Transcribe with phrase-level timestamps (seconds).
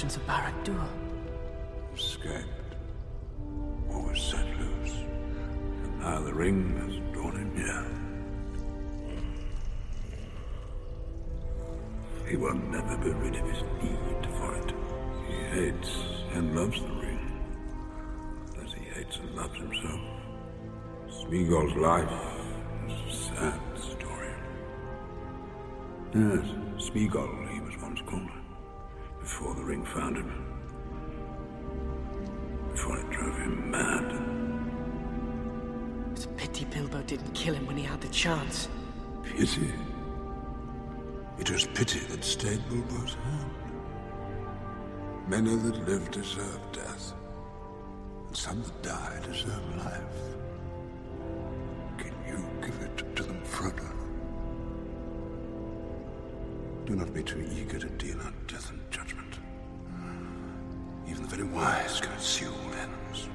[0.00, 0.88] dungeons of Barad-dûr.
[1.94, 2.74] Escaped.
[3.90, 4.94] Or was set loose.
[5.84, 7.86] And now the ring has drawn him here.
[12.26, 14.72] He will never be rid of his need for it.
[15.28, 15.90] He hates
[16.32, 17.40] and loves the ring.
[18.64, 20.00] As he hates and loves himself.
[21.10, 22.08] Smeagol's life
[22.88, 24.32] is a sad story.
[26.14, 26.46] Yes,
[26.88, 27.49] Smeagol,
[29.60, 30.46] the ring found him.
[32.72, 34.06] Before it drove him mad.
[36.12, 38.68] It's a pity Bilbo didn't kill him when he had the chance.
[39.22, 39.72] Pity.
[41.38, 43.50] It was pity that stayed Bilbo's hand.
[45.28, 47.12] Many that live deserve death,
[48.28, 50.20] and some that die deserve life.
[51.98, 53.90] Can you give it to them, Frodo?
[56.86, 58.89] Do not be too eager to deal out death and
[61.42, 62.00] wise
[62.46, 63.28] all ends.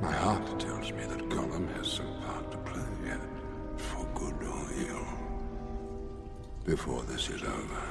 [0.00, 3.20] My heart tells me that Gollum has some part to play yet,
[3.76, 5.06] for good or ill.
[6.64, 7.82] Before this is over.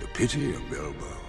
[0.00, 1.21] The pity of Bilbo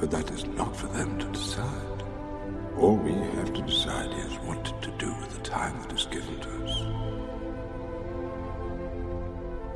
[0.00, 2.02] but that is not for them to decide.
[2.78, 6.40] All we have to decide is what to do with the time that is given
[6.40, 6.78] to us.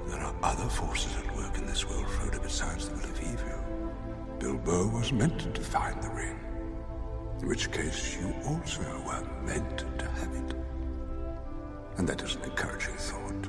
[0.08, 3.64] There are other forces at work in this world, Frodo, besides the will of evil.
[4.38, 6.38] Bilbo was meant to find the ring,
[7.40, 10.54] in which case you also were meant to have it.
[11.98, 13.48] And that is an encouraging thought.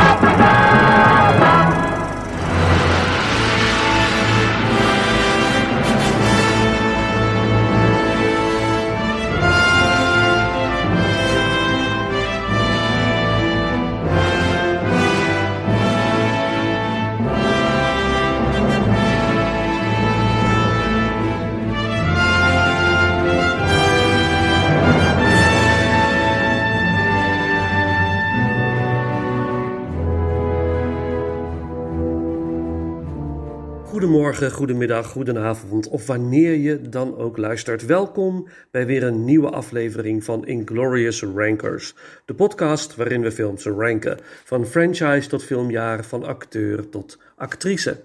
[34.01, 37.85] Goedemorgen, goedemiddag, goedenavond of wanneer je dan ook luistert.
[37.85, 41.95] Welkom bij weer een nieuwe aflevering van Inglorious Rankers.
[42.25, 44.17] De podcast waarin we films ranken.
[44.43, 47.99] Van franchise tot filmjaar, van acteur tot actrice.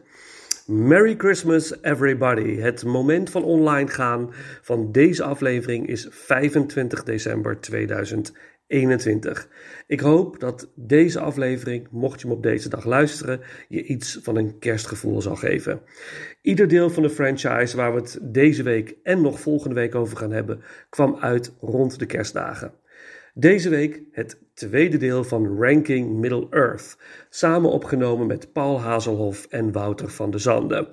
[0.66, 2.56] Merry Christmas everybody.
[2.56, 4.30] Het moment van online gaan
[4.62, 8.44] van deze aflevering is 25 december 2021.
[9.86, 14.36] Ik hoop dat deze aflevering, mocht je hem op deze dag luisteren, je iets van
[14.36, 15.80] een kerstgevoel zal geven.
[16.42, 20.16] Ieder deel van de franchise waar we het deze week en nog volgende week over
[20.16, 22.72] gaan hebben, kwam uit rond de kerstdagen.
[23.34, 26.96] Deze week het tweede deel van Ranking Middle Earth,
[27.30, 30.88] samen opgenomen met Paul Hazelhoff en Wouter van de Zanden.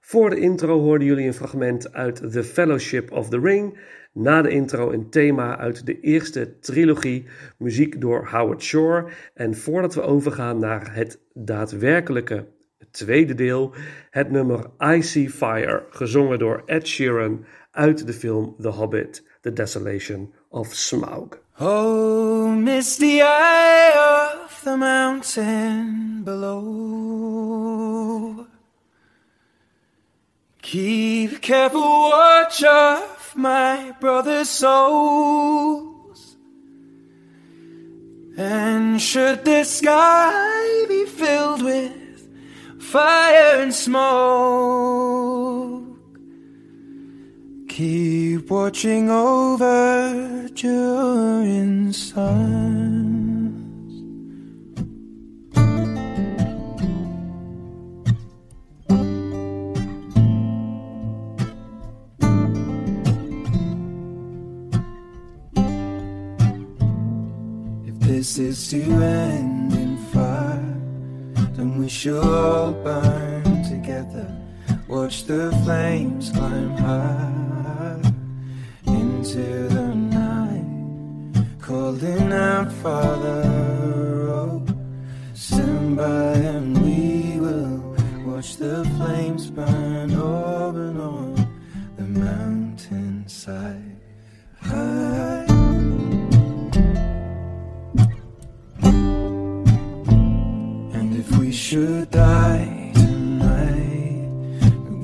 [0.00, 3.78] Voor de intro hoorden jullie een fragment uit The Fellowship of the Ring.
[4.12, 7.26] Na de intro een thema uit de eerste trilogie,
[7.58, 9.06] muziek door Howard Shore.
[9.34, 12.46] En voordat we overgaan naar het daadwerkelijke
[12.90, 13.74] tweede deel,
[14.10, 19.52] het nummer I See Fire, gezongen door Ed Sheeran uit de film The Hobbit, The
[19.52, 21.28] Desolation of Smaug.
[21.58, 23.92] Oh, misty eye
[24.44, 27.28] of the mountain below.
[30.60, 32.62] Keep careful watch
[33.38, 36.36] my brother's souls.
[38.36, 42.28] And should the sky be filled with
[42.80, 45.18] fire and smoke,
[47.68, 52.97] keep watching over your suns.
[68.28, 70.76] This is to end in fire,
[71.56, 74.28] then we shall all burn together.
[74.86, 78.02] Watch the flames climb high
[78.86, 81.46] into the night.
[81.58, 83.44] calling out, Father,
[84.28, 84.66] oh,
[85.32, 87.96] stand by and we will
[88.26, 91.34] watch the flames burn over and on
[91.96, 93.87] the mountainside.
[101.68, 104.26] Should die tonight,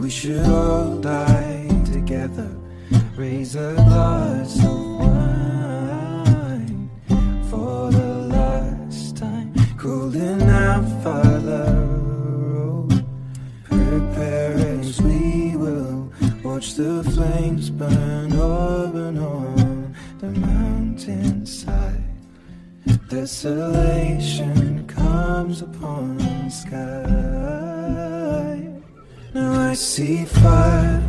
[0.00, 2.49] we should all die together.
[3.19, 6.88] Raise a glass of wine
[7.50, 9.52] for the last time.
[9.76, 12.88] Calling out, Father, oh,
[13.64, 16.11] prepare as we will
[16.43, 22.05] watch the flames burn over and on the mountainside.
[23.11, 24.74] Desolation
[25.14, 26.78] comes upon the sky.
[29.32, 31.02] Now I see fire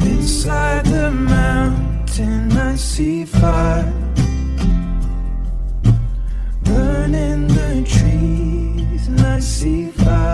[0.00, 2.52] inside the mountain.
[2.70, 3.92] I see fire
[6.64, 10.25] burning the trees, and I see fire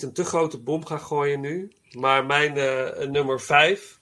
[0.00, 1.72] niet een te grote bom ga gooien nu.
[1.90, 3.98] Maar mijn eh, nummer 5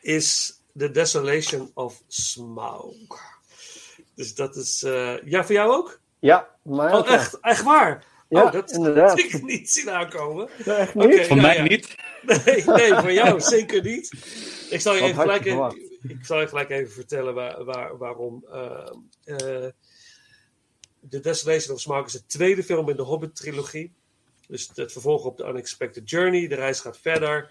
[0.00, 3.22] is The Desolation of Smaug.
[4.14, 4.82] Dus dat is.
[4.82, 6.00] eh, ja, voor jou ook?
[6.18, 8.04] Ja, maar Oh, echt, echt waar?
[8.28, 9.18] Ja, oh, dat inderdaad.
[9.24, 10.48] ik niet zien aankomen.
[10.64, 11.26] Ja, echt Oké, niet?
[11.26, 11.62] Van nou mij ja.
[11.62, 11.94] niet.
[12.44, 14.12] Nee, nee, voor jou zeker niet.
[14.70, 15.76] Ik zal je, even gelijk, even,
[16.08, 18.44] ik zal je gelijk even vertellen waar, waar, waarom.
[18.50, 19.70] eh, eh,
[21.10, 23.92] The Desolation of Smaug is de tweede film in de Hobbit-trilogie.
[24.48, 26.48] Dus het vervolg op The Unexpected Journey.
[26.48, 27.50] De reis gaat verder.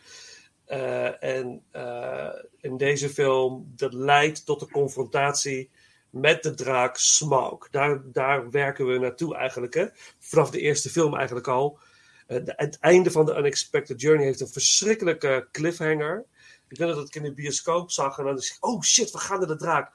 [0.66, 2.30] Eh, en eh,
[2.62, 5.70] in deze film, dat leidt tot de confrontatie
[6.10, 7.70] met de draak Smaug.
[7.72, 9.74] Daar, daar werken we naartoe eigenlijk.
[9.74, 9.86] Hè?
[10.20, 11.80] Vanaf de eerste film eigenlijk al.
[12.28, 16.26] Eh, de- het einde van The Unexpected Journey heeft een verschrikkelijke cliffhanger.
[16.68, 19.18] Ik weet dat ik in de bioscoop zag en dan dacht ik, oh shit, we
[19.18, 19.92] gaan naar de draak.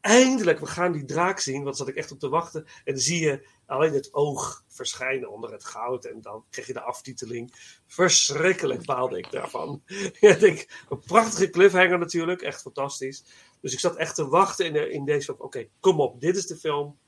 [0.00, 2.64] Eindelijk, we gaan die draak zien, want zat ik echt op te wachten.
[2.64, 6.72] En dan zie je alleen het oog verschijnen onder het goud en dan krijg je
[6.72, 7.54] de aftiteling.
[7.86, 9.82] Verschrikkelijk baalde ik daarvan.
[10.20, 13.24] ja, denk, een prachtige cliffhanger natuurlijk, echt fantastisch.
[13.60, 15.38] Dus ik zat echt te wachten in, in deze.
[15.38, 16.98] Oké, kom op, dit is de film.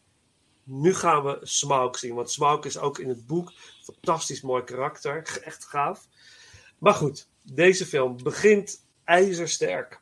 [0.64, 5.26] Nu gaan we Smaug zien, want Smaug is ook in het boek fantastisch mooi karakter,
[5.44, 6.08] echt gaaf.
[6.78, 10.01] Maar goed, deze film begint ijzersterk.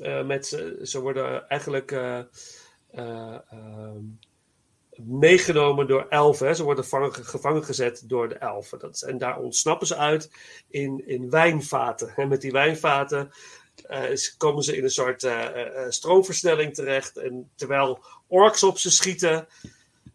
[0.00, 0.46] Uh, met,
[0.82, 2.18] ze, worden eigenlijk uh,
[2.94, 3.38] uh,
[4.96, 6.56] meegenomen door elfen.
[6.56, 8.78] Ze worden gevangen, gezet door de elfen.
[8.78, 10.30] Dat en daar ontsnappen ze uit
[10.68, 12.12] in, in wijnvaten.
[12.16, 13.32] En met die wijnvaten
[14.36, 15.28] komen ze in een soort
[15.88, 17.16] stroomversnelling terecht.
[17.16, 19.48] En terwijl orks op ze schieten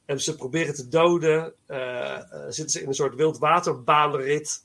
[0.06, 1.54] en ze proberen te doden,
[2.48, 4.64] zitten ze in een soort wildwaterbaanrit.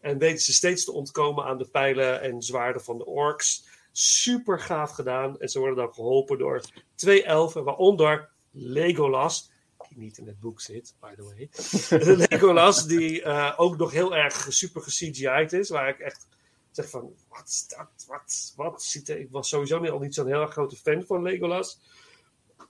[0.00, 3.64] En weten ze steeds te ontkomen aan de pijlen en zwaarden van de orks.
[3.98, 5.40] Super gaaf gedaan.
[5.40, 6.60] En ze worden dan geholpen door
[6.94, 9.50] twee elfen, waaronder Legolas.
[9.88, 11.48] Die niet in het boek zit, by the way.
[12.28, 15.68] Legolas, die uh, ook nog heel erg super ge-CGI'd is.
[15.68, 16.26] Waar ik echt
[16.70, 18.04] zeg van, wat is dat?
[18.06, 19.02] Wat, wat?
[19.04, 21.78] Ik was sowieso niet, al niet zo'n heel erg grote fan van Legolas.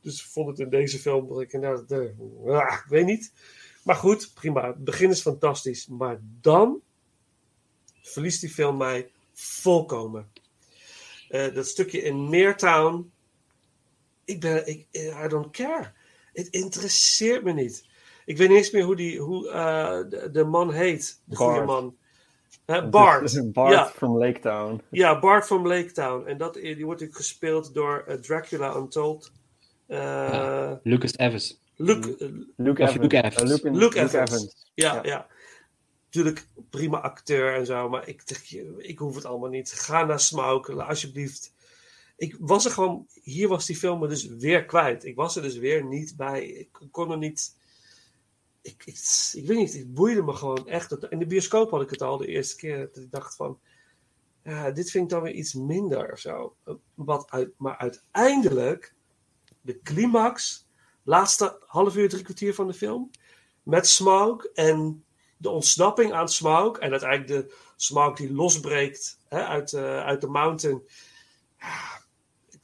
[0.01, 2.15] Dus ik vond het in deze film, dat ik, nou, de,
[2.45, 3.33] uh, ik weet niet.
[3.83, 4.67] Maar goed, prima.
[4.67, 5.87] Het begin is fantastisch.
[5.87, 6.81] Maar dan
[8.03, 10.31] verliest die film mij volkomen.
[11.31, 13.13] Uh, dat stukje in Meertown.
[14.25, 14.87] Ik ben, ik,
[15.25, 15.93] I don't care.
[16.33, 17.85] Het interesseert me niet.
[18.25, 21.21] Ik weet niet eens meer hoe, die, hoe uh, de, de, man heet.
[21.25, 21.97] De goede man.
[22.67, 23.53] Uh, Bart.
[23.53, 23.87] Bart ja.
[23.87, 24.83] from Lake Town.
[24.91, 26.27] Ja, Bart from Lake Town.
[26.27, 29.33] En dat, die wordt natuurlijk gespeeld door Dracula Untold.
[29.87, 30.81] Ja.
[30.83, 31.61] Lucas Evans.
[31.77, 32.17] Luke,
[32.57, 32.99] Luke, Evans.
[32.99, 33.51] Luke Evans.
[33.51, 34.15] Luke, Luke Evans.
[34.15, 34.71] Evans.
[34.75, 35.27] Ja, ja, ja.
[36.17, 38.23] Natuurlijk prima acteur en zo, maar ik,
[38.79, 39.73] ik hoef het allemaal niet.
[39.73, 41.55] Ga naar Smaug, alsjeblieft.
[42.17, 45.05] Ik was er gewoon, hier was die film dus weer kwijt.
[45.05, 46.47] Ik was er dus weer niet bij.
[46.47, 47.57] Ik kon er niet.
[48.63, 48.83] Ik,
[49.33, 50.93] ik, weet niet, het boeide me gewoon echt.
[51.11, 52.79] In de bioscoop had ik het al de eerste keer.
[52.79, 53.59] Dat ik dacht van,
[54.45, 56.57] ja, dit vind ik dan weer iets minder of zo.
[56.95, 58.95] Wat uit, maar uiteindelijk,
[59.61, 60.67] de climax,
[61.03, 63.11] laatste half uur, drie kwartier van de film,
[63.63, 65.05] met Smaug en
[65.37, 70.27] de ontsnapping aan Smaug en uiteindelijk de Smaug die losbreekt hè, uit, uh, uit de
[70.27, 70.83] mountain.
[71.59, 72.05] Ja,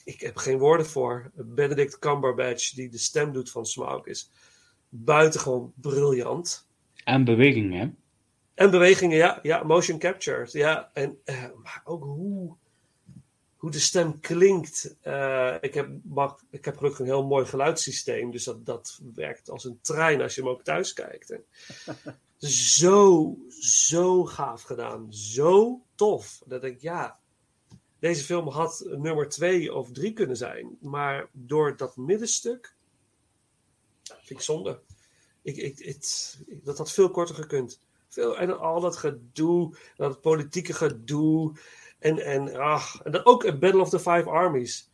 [0.04, 1.30] ik, heb geen woorden voor.
[1.34, 4.30] Benedict Cumberbatch die de stem doet van Smaug is
[4.88, 6.66] buitengewoon briljant.
[7.04, 7.90] En bewegingen, hè?
[8.54, 9.38] En bewegingen, ja.
[9.42, 10.46] Ja, motion capture.
[10.50, 12.56] Ja, en uh, maar ook hoe,
[13.56, 14.96] hoe de stem klinkt.
[15.04, 19.50] Uh, ik, heb, mag, ik heb gelukkig een heel mooi geluidssysteem, dus dat, dat werkt
[19.50, 21.30] als een trein als je hem ook thuis kijkt.
[21.30, 21.44] En,
[22.48, 25.12] zo, zo gaaf gedaan.
[25.12, 26.42] Zo tof.
[26.46, 27.18] Dat ik, ja,
[27.98, 30.78] deze film had nummer twee of drie kunnen zijn.
[30.80, 32.74] Maar door dat middenstuk,
[34.02, 34.80] vind ik zonde.
[35.42, 37.80] Ik, het, dat had veel korter gekund.
[38.08, 41.56] Veel, en al dat gedoe, dat politieke gedoe.
[41.98, 44.90] En, en, ach, en dan ook Battle of the Five Armies.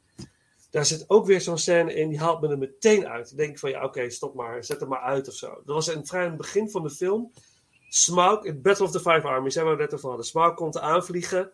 [0.71, 3.29] Daar zit ook weer zo'n scène in, die haalt me er meteen uit.
[3.29, 5.47] Dan denk ik van, ja, oké, stop maar, zet hem maar uit of zo.
[5.47, 7.33] Dat was in vrij begin van de film.
[7.89, 10.27] Smaug, Battle of the Five Armies, hebben we het net over hadden.
[10.27, 11.51] Smaug komt aanvliegen,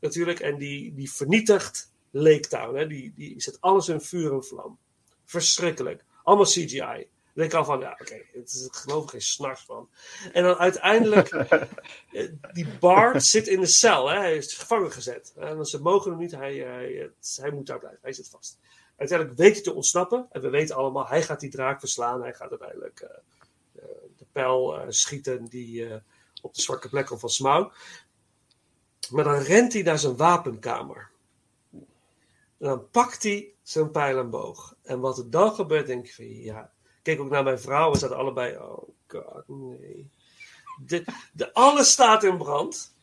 [0.00, 2.76] natuurlijk, en die, die vernietigt Lake Town.
[2.76, 2.86] Hè.
[2.86, 4.78] Die, die zet alles in vuur en vlam.
[5.24, 6.04] Verschrikkelijk.
[6.22, 7.06] Allemaal CGI.
[7.36, 9.88] Dan denk ik al van, ja, oké, okay, ik geloof er geen s'nachts van.
[10.32, 11.46] En dan uiteindelijk,
[12.52, 14.18] die Bart zit in de cel, hè?
[14.18, 15.32] hij is gevangen gezet.
[15.36, 18.58] En ze mogen hem niet, hij, hij, hij moet daar blijven, hij zit vast.
[18.96, 22.34] Uiteindelijk weet hij te ontsnappen, en we weten allemaal, hij gaat die draak verslaan, hij
[22.34, 23.82] gaat uiteindelijk uh,
[24.16, 25.94] de pijl uh, schieten die uh,
[26.42, 27.74] op de zwakke plekken van Smaug.
[29.10, 31.10] Maar dan rent hij naar zijn wapenkamer.
[32.58, 34.76] En dan pakt hij zijn pijl en boog.
[34.82, 36.74] En wat er dan gebeurt, denk ik van ja,
[37.06, 37.90] keek ook naar mijn vrouw.
[37.90, 38.56] We zaten allebei.
[38.56, 40.10] Oh god, nee.
[40.86, 42.94] De, de, alles staat in brand.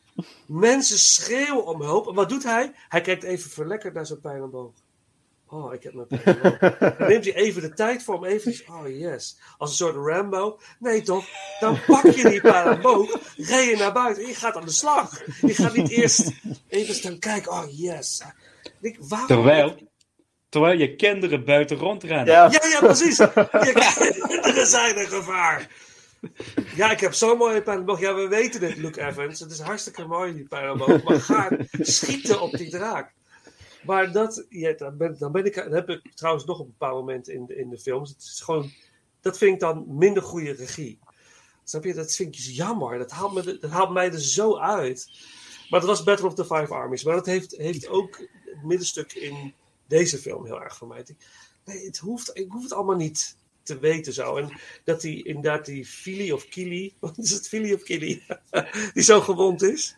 [0.46, 2.08] Mensen schreeuwen om hulp.
[2.08, 2.72] En wat doet hij?
[2.88, 4.72] Hij kijkt even verlekkerd naar zijn pijl en boog.
[5.46, 6.78] Oh, ik heb mijn pijl en boog.
[6.78, 8.74] Dan neemt hij even de tijd voor om even.
[8.74, 9.38] Oh yes.
[9.58, 10.60] Als een soort Rambo.
[10.78, 11.26] Nee toch?
[11.60, 13.18] Dan pak je die pijl en boog.
[13.36, 14.22] Rij je naar buiten.
[14.22, 15.22] En je gaat aan de slag.
[15.40, 16.32] Je gaat niet eerst
[16.68, 17.52] even staan kijken.
[17.52, 18.22] Oh yes.
[18.80, 19.26] Ik, waarom...
[19.26, 19.92] Terwijl.
[20.54, 22.26] Terwijl je kinderen buiten rondrennen.
[22.26, 23.16] Ja, ja, ja precies.
[23.16, 25.68] Je kinderen zijn een gevaar.
[26.74, 28.00] Ja, ik heb zo'n mooie pijlenboog.
[28.00, 29.40] Ja, we weten dit, Luke Evans.
[29.40, 31.02] Het is hartstikke mooi, die pijlenboog.
[31.02, 33.12] Maar ga schieten op die draak.
[33.82, 36.98] Maar dat, ja, dan, ben, dan, ben ik, dan heb ik trouwens nog een bepaald
[36.98, 38.10] moment in de, in de films.
[38.10, 38.70] Het is gewoon,
[39.20, 40.98] dat vind ik dan minder goede regie.
[41.64, 41.94] Snap je?
[41.94, 42.98] Dat vind ik jammer.
[42.98, 45.08] Dat haalt, me, dat haalt mij er zo uit.
[45.70, 47.04] Maar dat was Battle of the Five Armies.
[47.04, 49.54] Maar dat heeft, heeft ook het middenstuk in
[49.86, 51.14] deze film heel erg vermijd.
[51.64, 54.36] Nee, het hoeft, ik hoef het allemaal niet te weten zo.
[54.36, 58.22] En dat die inderdaad die Fili of Kili, wat is het, Fili of Kili,
[58.94, 59.96] die zo gewond is.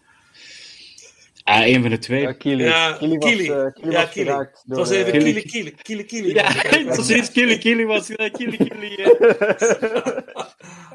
[1.45, 2.21] Ah, een van de twee.
[2.21, 2.65] Ja, Kili.
[2.65, 3.51] Ja, Kili was, Kili.
[3.51, 4.31] eh, Kili Ja, was Kili.
[4.31, 6.35] Het was even eh, Kili Kili, Kili Kili.
[6.35, 6.53] Ja,
[6.85, 7.31] precies.
[7.31, 8.97] Kili Kili was Kili Kili.
[8.97, 10.55] ja.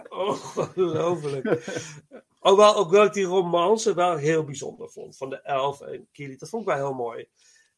[0.09, 1.63] Ongelooflijk.
[2.39, 5.17] Hoewel ook wel ik die romance wel heel bijzonder vond.
[5.17, 6.35] Van de elf en Kili.
[6.37, 7.27] Dat vond ik wel heel mooi.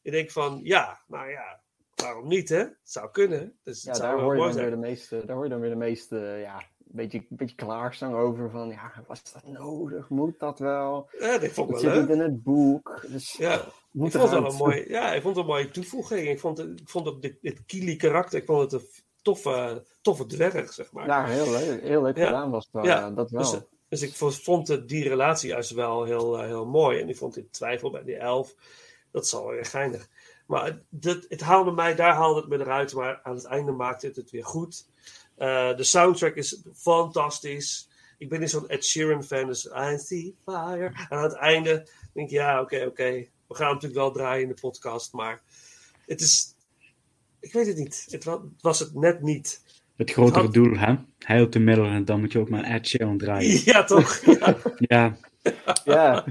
[0.04, 1.62] Ik denk van, ja, nou ja,
[1.96, 2.58] waarom niet hè?
[2.58, 3.58] Het zou kunnen.
[3.64, 5.60] Dus het Ja, zou daar hoor, je dan weer de meeste, daar hoor je dan
[5.60, 7.66] weer de meeste, ja, een beetje, beetje
[8.14, 10.10] over van, ja, was dat nodig?
[10.10, 11.10] Moet dat wel?
[11.20, 12.10] Ja, dat vond ik wel zit leuk.
[12.10, 13.06] in het boek.
[13.08, 15.70] Dus Ja, moet ik vond het wel een mooi, ja, ik vond het een mooie
[15.70, 16.28] toevoeging.
[16.28, 18.88] Ik vond, ik vond ook dit, dit Kili karakter, ik vond het een
[19.22, 21.06] toffe, toffe dwerg, zeg maar.
[21.08, 22.26] Ja, heel leuk, heel leuk Ja.
[22.26, 23.42] gedaan was het wel, Ja, dat wel.
[23.42, 27.00] Dus, dus ik vo- vond die relatie juist wel heel, eh, heel mooi.
[27.02, 28.56] En ik vond die twijfel bij die elf,
[29.14, 30.08] dat is wel weer geinig.
[30.46, 32.94] Maar dit- het haalde mij, daar haalde het me eruit.
[32.94, 34.86] Maar aan het einde maakte het het weer goed.
[35.38, 37.90] Eh, de soundtrack is fantastisch.
[38.18, 40.86] Ik ben niet zo'n Ed Sheeran fan, dus I see fire.
[41.10, 43.26] En aan het einde denk ik, ja, oké, oké.
[43.48, 45.42] We gaan natuurlijk wel draaien in de podcast, maar
[46.06, 46.56] het is...
[47.40, 48.06] Ik weet het niet.
[48.10, 49.62] Het wa- het was het net niet.
[49.96, 50.96] Het grotere Had- doel, hè?
[51.20, 53.62] Hij op de middel en dan moet je ook maar Ed Sheeran draaien.
[53.74, 54.20] Ja, toch?
[54.26, 54.58] Ja.
[54.78, 55.18] Ja,
[55.86, 56.26] Ja,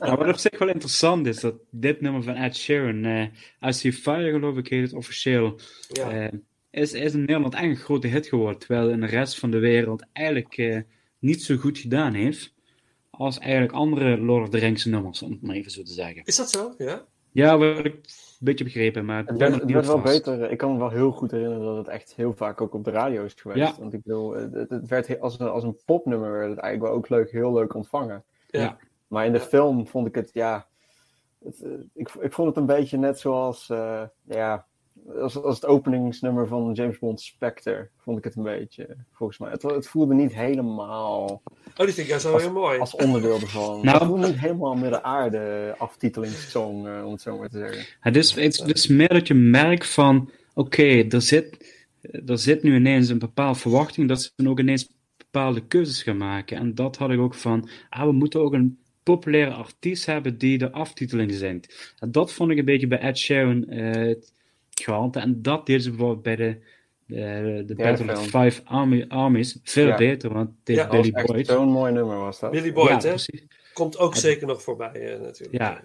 [0.00, 3.72] maar wat op zich wel interessant is, dat dit nummer van Ed Sheeran, eh I
[3.72, 6.10] See Fire geloof ik heet het officieel, Ja.
[6.10, 6.38] eh,
[6.70, 9.58] is, is in Nederland echt een grote hit geworden, terwijl in de rest van de
[9.58, 10.80] wereld eigenlijk eh,
[11.18, 12.54] niet zo goed gedaan heeft
[13.10, 16.22] als eigenlijk andere Lord of the Rings nummers, om het maar even zo te zeggen.
[16.24, 16.74] Is dat zo?
[16.78, 17.06] Ja?
[17.32, 18.00] Ja, wat ik een
[18.38, 20.50] beetje begrepen, maar het ben werd, het wel beter.
[20.50, 22.90] Ik kan me wel heel goed herinneren dat het echt heel vaak ook op de
[22.90, 23.60] radio is geweest.
[23.60, 23.74] Ja.
[23.78, 27.08] Want ik bedoel, het, werd als een, als een popnummer werd het eigenlijk wel ook
[27.08, 28.24] leuk, heel leuk ontvangen.
[28.50, 28.76] Ja.
[29.08, 30.66] Maar in de film vond ik het, ja...
[31.44, 34.64] Het, eh, ik, ik vond het een beetje net zoals, eh, ja...
[35.20, 39.50] Als, als het openingsnummer van James Bond Spectre, vond ik het een beetje, volgens mij.
[39.50, 41.42] Het, het voelde niet helemaal
[41.76, 42.78] Oh, die vind ik juist wel Als- heel mooi.
[42.78, 43.80] als onderdeel ervan.
[43.84, 47.84] Nou- Het voelde niet helemaal midden-aarde aftitelingssong, eh, om het zo maar te zeggen.
[48.00, 51.74] Het is, het is dus meer dat je merkt van, oké, er, zit,
[52.26, 54.88] er zit nu ineens een bepaalde verwachting dat ze dan ook ineens
[55.30, 56.56] bepaalde keuzes gaan maken.
[56.56, 60.58] En dat had ik ook van, ah, we moeten ook een populaire artiest hebben die
[60.58, 61.94] de aftiteling zingt.
[61.98, 64.32] En dat vond ik een beetje bij Ed Sheeran eh het
[64.70, 65.18] gehalte.
[65.18, 66.58] En dat deed ze bijvoorbeeld bij de,
[67.06, 68.24] de, de Battle of.
[68.24, 69.96] Five Army, Armies veel Ja.
[69.96, 71.46] beter, want dit Ja, Billy Boyd.
[71.46, 72.50] zo'n mooi nummer was dat.
[72.50, 73.08] Billy Boyd, ja, hè?
[73.08, 73.42] precies.
[73.72, 75.58] Komt ook zeker nog voorbij, eh, natuurlijk.
[75.58, 75.84] Ja,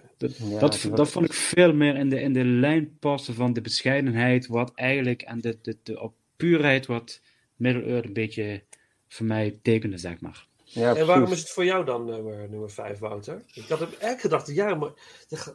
[0.58, 4.46] dat, dat vond ik veel meer in de, in de lijn passen van de bescheidenheid,
[4.46, 7.20] wat eigenlijk, en de, de, de op puurheid wat
[7.56, 8.62] Middle-earth een beetje
[9.08, 10.46] voor mij tekende, zeg maar.
[10.64, 13.42] Ja, En waarom is het voor jou dan nummer, nummer 5, Wouter?
[13.54, 14.90] Ik had hem eigenlijk gedacht, ja, maar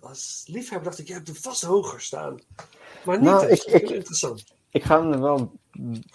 [0.01, 2.39] als liefhebber dacht ik, jij hebt hem vast hoger staan.
[3.05, 4.43] Maar niet, Nou, ik- dat is ik- interessant.
[4.69, 5.51] Ik ga hem er wel,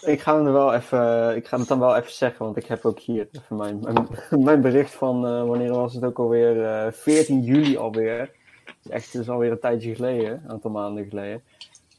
[0.01, 2.67] ik ga hem er wel even, ik ga het dan wel even zeggen, want ik
[2.67, 4.09] heb ook hier even mijn, mijn,
[4.45, 8.19] mijn bericht van, eh, wanneer was het ook alweer, eh 14 juli alweer.
[8.65, 11.43] Het is echt, het is alweer een tijdje geleden, een aantal maanden geleden.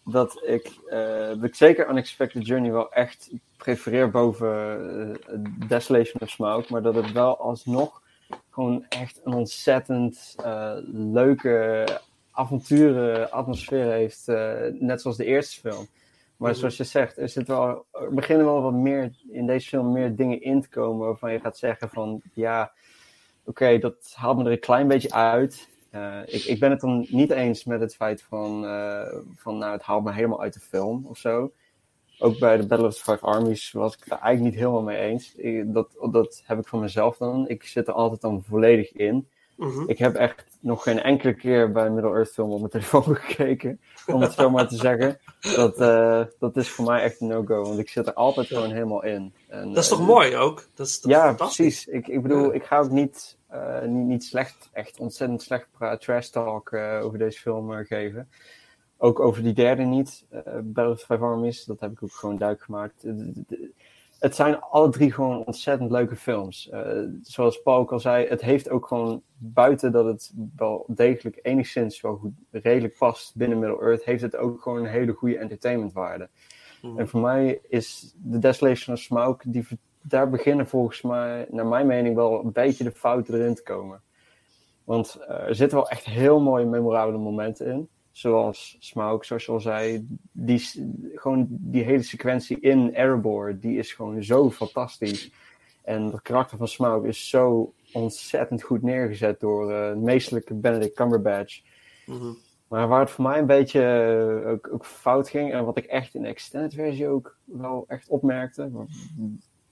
[0.06, 4.50] Dat ik, eh, dat ik zeker Unexpected Journey wel echt prefereer boven
[5.28, 8.02] eh, Desolation of Smaug, maar dat het wel alsnog
[8.50, 11.86] gewoon echt een ontzettend eh, leuke
[12.32, 15.88] avonturen atmosfeer heeft, eh, net zoals de eerste film.
[16.38, 16.60] Maar Mhm.
[16.60, 20.16] zoals je zegt, er, zit wel, er beginnen wel wat meer in deze film meer
[20.16, 22.72] dingen in te komen waarvan je gaat zeggen van ja,
[23.46, 25.70] oké, dat haalt me er een klein beetje uit.
[26.26, 28.62] Ik, ik ben het dan niet eens met het feit van,
[29.36, 31.52] van nou, het haalt me helemaal uit de film of zo.
[32.20, 34.98] Ook bij de Battle of the Five Armies was ik daar eigenlijk niet helemaal mee
[34.98, 35.36] eens.
[35.36, 37.48] Ik- dat, dat heb ik van mezelf dan.
[37.48, 39.28] Ik zit er altijd dan volledig in.
[39.56, 39.84] Mhm.
[39.90, 44.22] Ik heb echt nog geen enkele keer bij Middle-earth film op mijn telefoon gekeken, om
[44.22, 45.20] het zo maar te zeggen.
[45.56, 48.72] Dat, eh, dat is voor mij echt een no-go, want ik zit er altijd gewoon
[48.72, 49.34] helemaal in.
[49.48, 50.68] En, Dat is toch eh, mooi ook?
[50.76, 51.86] Dat is Ja, precies.
[51.88, 52.52] Ik, ik bedoel, Ja.
[52.54, 55.68] ik ga ook niet, eh, niet, niet slecht, echt ontzettend slecht
[56.00, 58.30] trash talk over deze film geven.
[58.98, 62.38] Ook over die derde niet, eh Battle of Five Armies, dat heb ik ook gewoon
[62.38, 63.04] duidelijk gemaakt.
[63.04, 63.14] Eh,
[64.20, 66.70] Het zijn alle drie gewoon ontzettend leuke films.
[66.70, 71.40] Eh, zoals Paul ook al zei, het heeft ook gewoon, buiten dat het wel degelijk
[71.42, 76.30] enigszins wel goed, redelijk past binnen Middle-earth, heeft het ook gewoon een hele goede entertainmentwaarde.
[76.82, 77.00] Mhm.
[77.00, 79.68] En voor mij is The Desolation of Smaug, die,
[80.02, 84.02] daar beginnen volgens mij, naar mijn mening, wel een beetje de fouten erin te komen.
[84.84, 87.90] Want er zitten wel echt heel mooie, memorabele momenten in.
[88.18, 90.62] Zoals Smaug, zoals je al zei, die,
[91.16, 95.32] gewoon die hele sequentie in Erebor, die is gewoon zo fantastisch.
[95.84, 101.62] En het karakter van Smaug is zo ontzettend goed neergezet door eh meestelijke Benedict Cumberbatch.
[102.06, 102.32] Mhm.
[102.68, 103.82] Maar waar het voor mij een beetje
[104.44, 107.86] eh, ook, ook fout ging, en wat ik echt in de extended versie ook wel
[107.88, 108.72] echt opmerkte,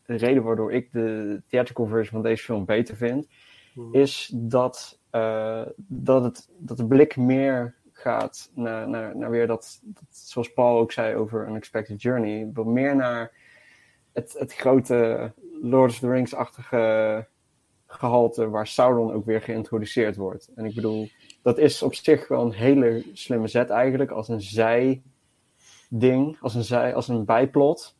[0.05, 3.27] de reden waardoor ik de theatrical versie van deze film beter vind,
[3.75, 3.95] Mhm.
[3.95, 7.74] is dat, eh, dat, het, dat de blik meer
[8.05, 12.95] gaat naar, naar, naar weer dat, zoals Paul ook zei over Unexpected Journey, wat meer
[12.95, 13.31] naar
[14.13, 17.27] het, het grote Lord of the Rings-achtige
[17.87, 20.51] gehalte waar Sauron ook weer geïntroduceerd wordt.
[20.55, 21.09] En ik bedoel,
[21.41, 26.63] dat is op zich wel een hele slimme zet eigenlijk, als een zij-ding, als een,
[26.63, 27.97] zij, als een bijplot.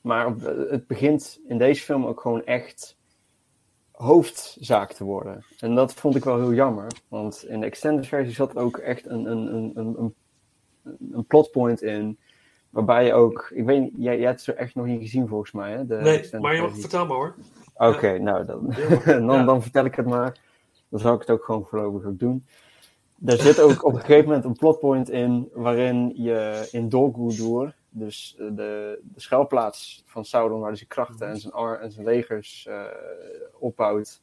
[0.00, 0.34] Maar
[0.68, 2.98] het begint in deze film ook gewoon echt
[3.94, 5.44] hoofdzaak te worden.
[5.58, 9.06] En dat vond ik wel heel jammer, want in de extended versie zat ook echt
[9.06, 10.14] een, een, een, een, een,
[11.12, 12.18] een plotpoint in,
[12.70, 15.72] waarbij je ook, ik weet jij, jij hebt ze echt nog niet gezien volgens mij,
[15.72, 15.86] hè?
[15.86, 16.80] De Nee, maar je mag, versie.
[16.88, 17.34] vertel maar hoor.
[17.76, 19.44] Oké, nou dan, dan, Ja.
[19.44, 20.38] dan vertel ik het maar.
[20.88, 22.46] Dan zal ik het ook gewoon voorlopig ook doen.
[23.24, 27.74] Er zit ook op een gegeven moment een plotpoint in waarin je in Dol Guldur,
[27.96, 31.90] dus eh, de, de schuilplaats van Sauron, waar hij zijn krachten en zijn, ar en
[31.90, 32.84] zijn legers eh,
[33.58, 34.22] opbouwt,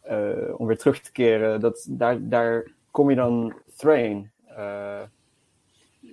[0.00, 4.30] eh, om weer terug te keren, dat, daar, daar kom je dan Thrain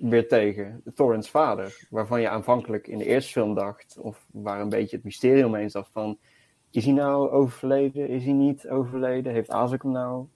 [0.02, 4.70] weer tegen, Thorin's vader, waarvan je aanvankelijk in de eerste film dacht, of waar een
[4.70, 6.18] beetje het mysterie omheen zat van,
[6.72, 8.08] is hij nou overleden?
[8.08, 9.34] Is hij niet overleden?
[9.34, 10.28] Heeft Azek hem nou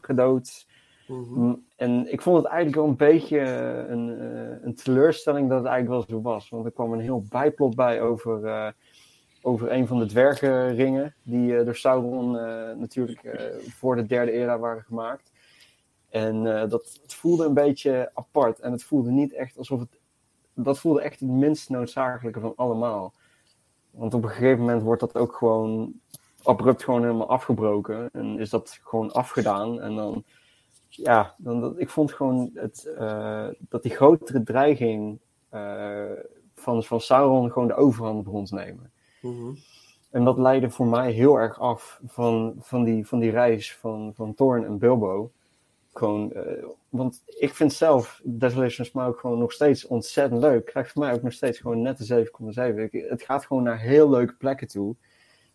[0.00, 0.66] gedood?
[1.08, 1.40] Mhm.
[1.40, 5.58] Mm, En ik vond het eigenlijk wel een beetje eh, een, eh, een teleurstelling dat
[5.58, 6.48] het eigenlijk wel zo was.
[6.48, 8.68] Want er kwam een heel bijplot bij over, eh,
[9.42, 11.14] over een van de dwergenringen.
[11.22, 12.30] Die door Sauron
[12.78, 13.20] natuurlijk
[13.68, 15.32] voor de derde era waren gemaakt.
[16.08, 18.60] En dat het voelde een beetje apart.
[18.60, 20.00] En het voelde niet echt alsof het.
[20.54, 23.12] Dat voelde echt het minst noodzakelijke van allemaal.
[23.90, 25.92] Want op een gegeven moment wordt dat ook gewoon
[26.42, 28.08] abrupt gewoon helemaal afgebroken.
[28.12, 29.80] En is dat gewoon afgedaan.
[29.80, 30.24] En dan
[30.96, 36.04] ja, dan, dat, ik vond gewoon het, eh, dat die grotere dreiging eh,
[36.54, 38.90] van, van Sauron gewoon de overhand begon te nemen.
[39.20, 39.52] Mhm.
[40.10, 44.12] En dat leidde voor mij heel erg af van, van, die, van die reis van,
[44.14, 45.30] van Thorn en Bilbo.
[45.92, 50.64] Gewoon, eh, want ik vind zelf Desolation Smaug gewoon nog steeds ontzettend leuk.
[50.64, 52.82] Krijgt voor mij ook nog steeds gewoon net de 7,7.
[52.92, 54.94] Ik- Het gaat gewoon naar heel leuke plekken toe.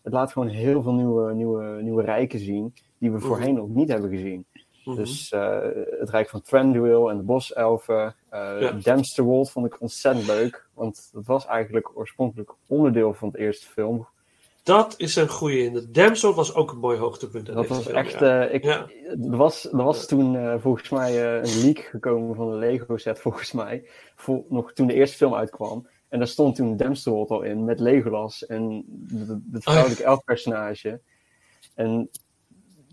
[0.02, 3.26] Het laat gewoon heel veel nieuwe, nieuwe, nieuwe rijken zien die we Mhm.
[3.26, 4.44] voorheen nog niet hebben gezien.
[4.84, 4.96] Mhm.
[4.96, 5.58] Dus eh,
[5.98, 8.14] het Rijk van Thranduil en de Boselfen.
[8.28, 9.02] eh Ja.
[9.44, 10.68] Vond ik ontzettend leuk.
[10.74, 14.08] Want dat was eigenlijk oorspronkelijk onderdeel van het eerste film.
[14.62, 15.64] Dat is een goeie.
[15.64, 17.46] In de Damsel was ook een mooi hoogtepunt.
[17.46, 18.18] Dat was film, echt...
[18.20, 18.46] ja.
[18.46, 18.88] eh, ik, Ja.
[19.30, 23.52] Er was, er was toen volgens mij een leak gekomen van de Lego set, volgens
[23.52, 23.88] mij.
[24.14, 25.88] Voor, nog toen de eerste film uitkwam.
[26.08, 28.84] En daar stond toen Dempsterwold al in, met Legolas en
[29.52, 31.00] het vrouwelijke elfpersonage.
[31.74, 32.10] En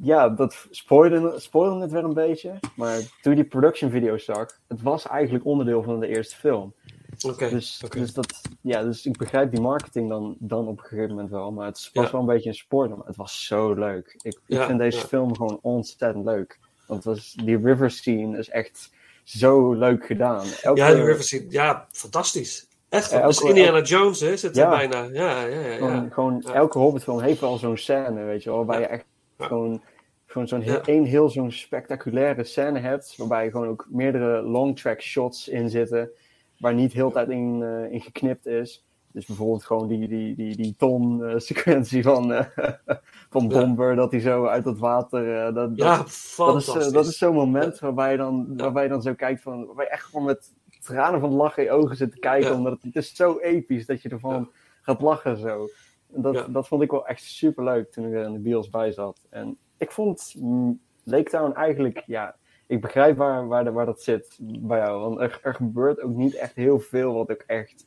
[0.01, 2.59] ja, dat spoilde, spoilde het weer een beetje.
[2.75, 6.73] Maar toen je die production video zag, het was eigenlijk onderdeel van de eerste film.
[7.27, 7.49] Oké.
[7.49, 11.29] Dus, dus, dat, ja, dus ik begrijp die marketing dan, dan op een gegeven moment
[11.29, 11.51] wel.
[11.51, 12.11] Maar het was Ja.
[12.11, 12.97] wel een beetje een spoiler.
[12.97, 14.19] Maar het was zo leuk.
[14.21, 15.05] Ik, vind deze ja.
[15.05, 16.59] film gewoon ontzettend leuk.
[16.87, 18.89] Want het was, die river scene is echt
[19.23, 20.45] zo leuk gedaan.
[20.61, 21.45] Elke, Ja, die River Scene.
[21.49, 22.67] Ja, fantastisch.
[22.89, 23.11] Echt.
[23.11, 24.37] Dat is elke- Indiana Jones, hè?
[24.37, 25.01] Zit er bijna.
[25.03, 25.75] Ja, ja, ja.
[25.75, 26.09] Gewoon, ja.
[26.09, 28.65] gewoon elke Hobbitfilm heeft wel zo'n scène, weet je wel.
[28.71, 28.77] Ja.
[28.79, 29.05] je echt.
[29.37, 29.81] Gewoon,
[30.25, 33.15] gewoon zo'n heel, één heel zo'n spectaculaire scène hebt.
[33.17, 36.09] Waarbij je gewoon ook meerdere long track shots in zitten.
[36.57, 38.85] Waar niet heel tijd in, eh, in geknipt is.
[39.17, 42.45] Dus bijvoorbeeld gewoon die, die, die, die ton-sequentie van, eh,
[43.29, 43.47] van Ja.
[43.47, 43.95] Bomber.
[43.95, 45.45] Dat hij zo uit het water...
[45.45, 48.83] eh, dat, Ja, dat, dat is, eh, dat is zo'n moment waarbij je, dan, waarbij
[48.83, 49.65] je dan zo kijkt van...
[49.65, 52.53] Waarbij je echt gewoon met tranen van het lachen in je ogen zit te kijken.
[52.55, 54.49] Omdat het, het is zo episch dat je ervan
[54.81, 55.67] gaat lachen zo.
[56.07, 56.47] Dat, Ja.
[56.47, 59.25] dat vond ik wel echt super leuk toen ik er in de bios bij zat.
[59.29, 62.35] En ik vond mm, Lake Town eigenlijk, ja,
[62.67, 64.99] ik begrijp waar, waar, de- waar dat zit bij jou.
[65.01, 67.85] Want er, er gebeurt ook niet echt heel veel wat ook echt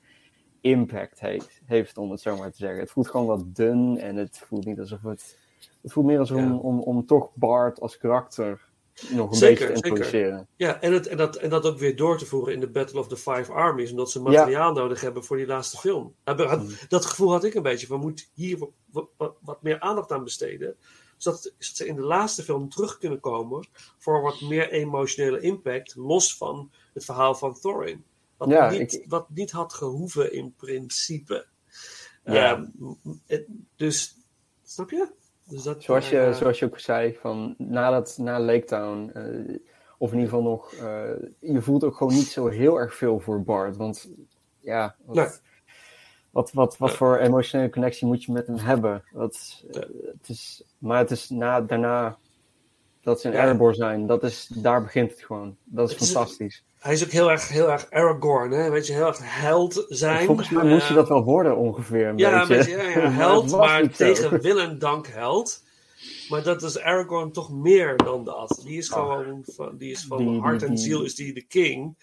[0.60, 2.80] impact heeft, heeft, om het zo maar te zeggen.
[2.80, 5.38] Het voelt gewoon wat dun en het voelt niet alsof het.
[5.82, 6.44] Het voelt meer alsof Ja.
[6.52, 8.68] om, om, om toch Bart als karakter
[9.08, 9.88] nog een Zeker, beetje te zeker.
[10.04, 10.48] introduceren.
[10.56, 12.98] Ja, en, het, en, dat, en dat ook weer door te voeren in de Battle
[13.00, 13.90] of the Five Armies.
[13.90, 16.14] Omdat ze materiaal nodig hebben voor die laatste film.
[16.24, 16.68] Mm.
[16.88, 17.86] Dat gevoel had ik een beetje.
[17.86, 20.76] We moeten hier wat, wat, wat- wat meer aandacht aan besteden.
[21.16, 25.94] Zodat, ze in de laatste film terug kunnen komen voor wat meer emotionele impact.
[25.96, 28.04] Los van het verhaal van Thorin.
[28.36, 31.46] Wat, Ja, niet, ik- wat niet had gehoeven in principe.
[32.24, 32.52] Ja.
[32.56, 32.66] Ehm,
[33.26, 34.16] het- dus,
[34.62, 35.08] snap je?
[35.50, 39.56] Dus dat, Zoals je, eh, zoals je ook zei, van nadat, na Lake Town, eh,
[39.98, 43.20] of in ieder geval nog, eh, je voelt ook gewoon niet zo heel erg veel
[43.20, 43.76] voor Bart.
[43.76, 44.08] Want
[44.60, 45.26] ja, wat- Nee.
[46.30, 49.04] Wat, wat, wat voor emotionele connectie moet je met hem hebben?
[49.12, 49.80] Dat, eh,
[50.18, 52.18] het is, maar het is na, daarna
[53.02, 53.44] dat ze een Ja.
[53.44, 54.06] Erebor zijn.
[54.06, 55.56] Dat is, daar begint het gewoon.
[55.64, 56.64] Dat is Het is- fantastisch.
[56.80, 58.70] Hij is ook heel erg, heel erg Aragorn, hè?
[58.70, 60.26] Weet je, heel erg held zijn.
[60.26, 62.06] Volgens mij moest je dat wel worden ongeveer.
[62.08, 62.76] Een Ja, een beetje.
[62.76, 63.88] beetje, ja, ja, Maar held, maar zo.
[63.90, 65.62] tegen wil en dank held.
[66.28, 68.60] Maar dat is Aragorn toch meer dan dat.
[68.64, 71.94] Die is gewoon van, die is van Die- hart en ziel is die de king.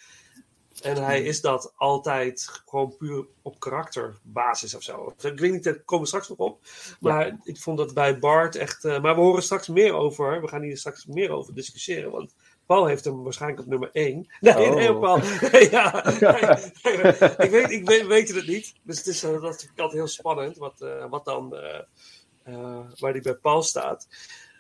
[0.81, 5.13] En hij is dat altijd gewoon puur op karakterbasis of zo.
[5.21, 6.59] Ik weet niet, daar komen we straks nog op.
[6.99, 8.85] Maar ik vond dat bij Bart echt...
[8.85, 10.41] eh, maar we horen straks meer over.
[10.41, 12.11] We gaan hier straks meer over discussiëren.
[12.11, 12.35] Want
[12.67, 14.27] Paul heeft hem waarschijnlijk op nummer 1.
[14.39, 14.75] Nee, Oh.
[14.75, 15.19] nee, Paul.
[15.77, 18.73] ja, ik, weet, ik weet, weet het niet.
[18.83, 20.57] Dus het is, eh, dat ik altijd heel spannend.
[20.57, 21.55] Wat, eh, wat dan...
[21.55, 24.07] eh, waar die bij Paul staat.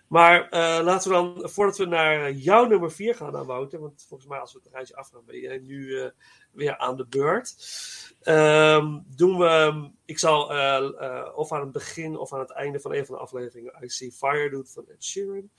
[0.07, 0.47] Maar
[0.83, 4.39] laten we dan, voordat we naar jouw nummer 4 gaan aan Wouter, want volgens mij
[4.39, 6.11] als we het rijtje afgaan, ben jij nu
[6.51, 7.55] weer aan de beurt.
[8.21, 10.43] Ehm, doen we, ik zal
[11.35, 14.11] of aan het begin of aan het einde van een van de afleveringen I See
[14.11, 15.49] Fire doen van Ed Sheeran.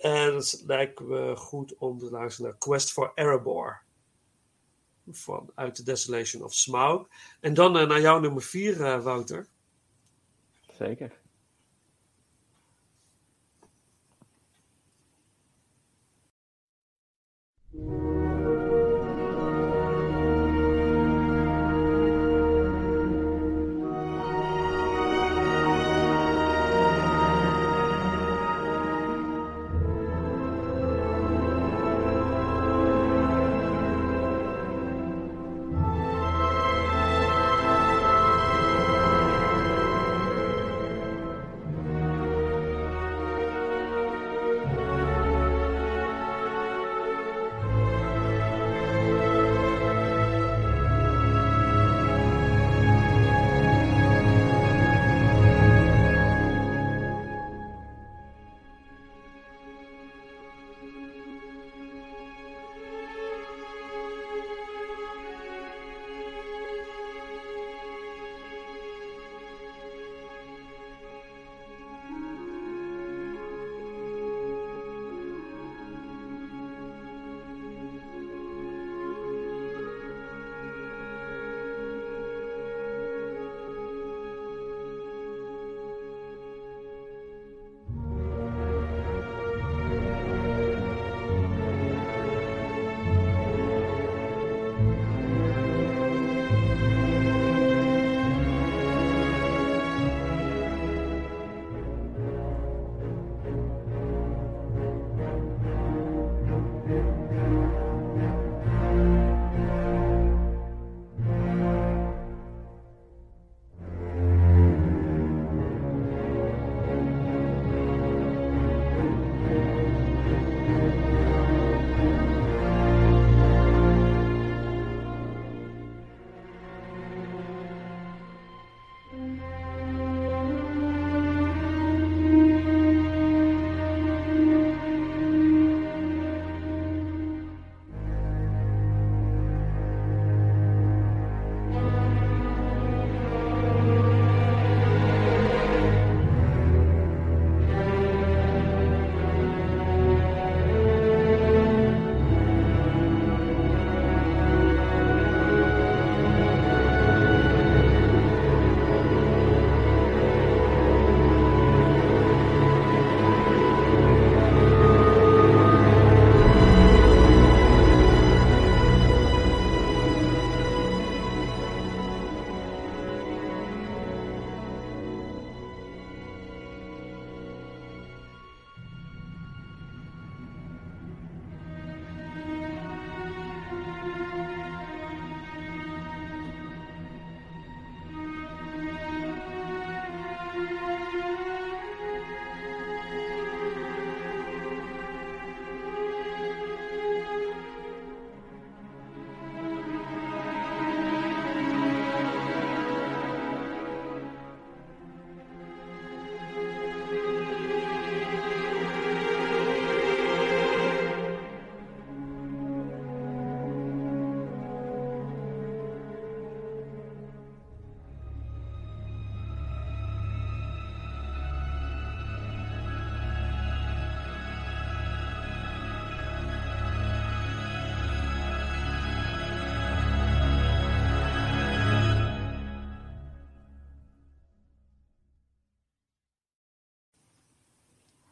[0.00, 3.82] En het lijkt me goed om te luisteren naar Quest for Erebor.
[5.10, 7.06] Van Uit the Desolation of Smaug.
[7.40, 9.46] En dan eh, naar jouw nummer 4, eh, Wouter.
[10.78, 11.19] Zeker.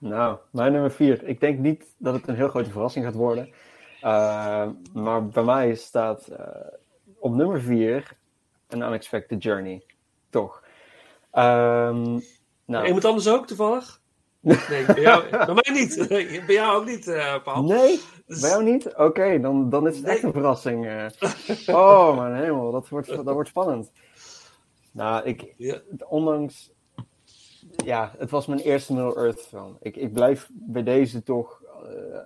[0.09, 1.25] Nou, mijn nummer vier.
[1.25, 3.49] Ik denk niet dat het een heel grote verrassing gaat worden.
[4.05, 6.39] Uh, maar bij mij staat uh,
[7.19, 8.17] op nummer vier
[8.69, 9.83] An Unexpected Journey.
[10.31, 10.63] Toch.
[11.33, 12.23] Um,
[12.65, 12.87] nou.
[12.87, 14.01] Iemand anders ook toevallig?
[14.41, 16.09] Nee, bij, jou, bij mij niet.
[16.47, 17.63] Bij jou ook niet, uh, Paul.
[17.63, 18.41] Nee, dus...
[18.41, 18.87] bij jou niet?
[18.87, 20.15] Oké, okay, dan, dan is het nee.
[20.15, 20.87] echt een verrassing.
[21.67, 23.91] Oh, mijn hemel, dat wordt, dat wordt spannend.
[24.93, 25.81] Nou, ik, ja.
[26.09, 26.71] ondanks...
[27.77, 29.77] Ja, het was mijn eerste Middle-earth film.
[29.81, 31.63] Ik, ik blijf bij deze toch...
[31.83, 32.19] Uh,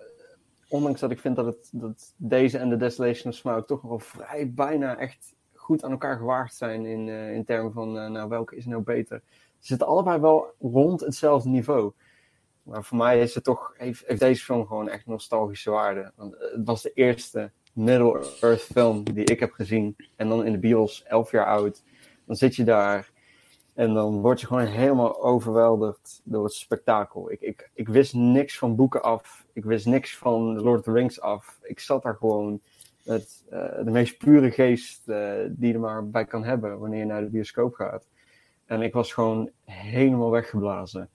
[0.68, 3.98] ondanks dat ik vind dat, het, dat deze en The Desolation of Smaug toch wel
[3.98, 8.28] vrij bijna echt goed aan elkaar gewaagd zijn in, uh, in termen van, uh, nou,
[8.28, 9.22] welke is nou beter?
[9.58, 11.92] Ze zitten allebei wel rond hetzelfde niveau.
[12.62, 16.12] Maar voor mij is het toch, heeft, heeft deze film gewoon echt nostalgische waarde.
[16.16, 19.96] Want het was de eerste Middle-earth film die ik heb gezien.
[20.16, 21.82] En dan in de bios, elf jaar oud.
[22.24, 23.10] Dan zit je daar
[23.74, 27.30] en dan word je gewoon helemaal overweldigd door het spektakel.
[27.30, 29.46] Ik, ik, ik wist niks van boeken af.
[29.52, 31.58] Ik wist niks van Lord of the Rings af.
[31.62, 32.60] Ik zat daar gewoon
[33.04, 36.98] met uh, de meest pure geest uh, die je er maar bij kan hebben wanneer
[36.98, 38.06] je naar de bioscoop gaat.
[38.66, 41.08] En ik was gewoon helemaal weggeblazen.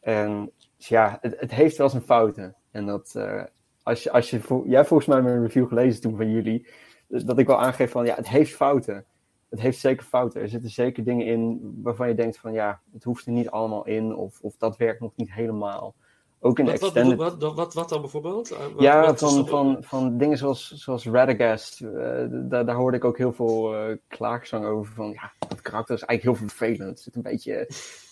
[0.00, 2.54] En ja, het, het heeft wel zijn fouten.
[2.70, 3.42] En dat, uh,
[3.82, 6.66] als je, als je, jij volgens mij mijn review gelezen toen van jullie,
[7.08, 9.04] dat ik wel aangeef van ja, het heeft fouten.
[9.48, 10.40] Het heeft zeker fouten.
[10.40, 13.86] Er zitten zeker dingen in waarvan je denkt van ja, het hoeft er niet allemaal
[13.86, 15.94] in, of, of dat werkt nog niet helemaal.
[16.40, 17.18] Ook in de wat, extended...
[17.18, 18.52] wat, wat, wat, wat dan bijvoorbeeld?
[18.52, 21.80] Uh, wat, ja, wat van, van, van dingen zoals, zoals Radagast.
[21.80, 21.90] Uh,
[22.30, 24.94] daar, daar hoorde ik ook heel veel uh, klaagzang over.
[24.94, 26.88] Van ja, het karakter is eigenlijk heel vervelend.
[26.88, 27.52] Het, zit een beetje,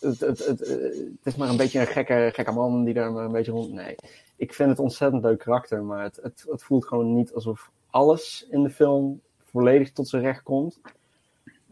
[0.01, 3.25] het, het, het, het, is maar een beetje een gekke, gekke man die daar maar
[3.25, 3.73] een beetje rond...
[3.73, 3.95] Nee,
[4.37, 5.83] ik vind het ontzettend leuk karakter.
[5.83, 10.23] Maar het, het, het voelt gewoon niet alsof alles in de film volledig tot zijn
[10.23, 10.81] recht komt.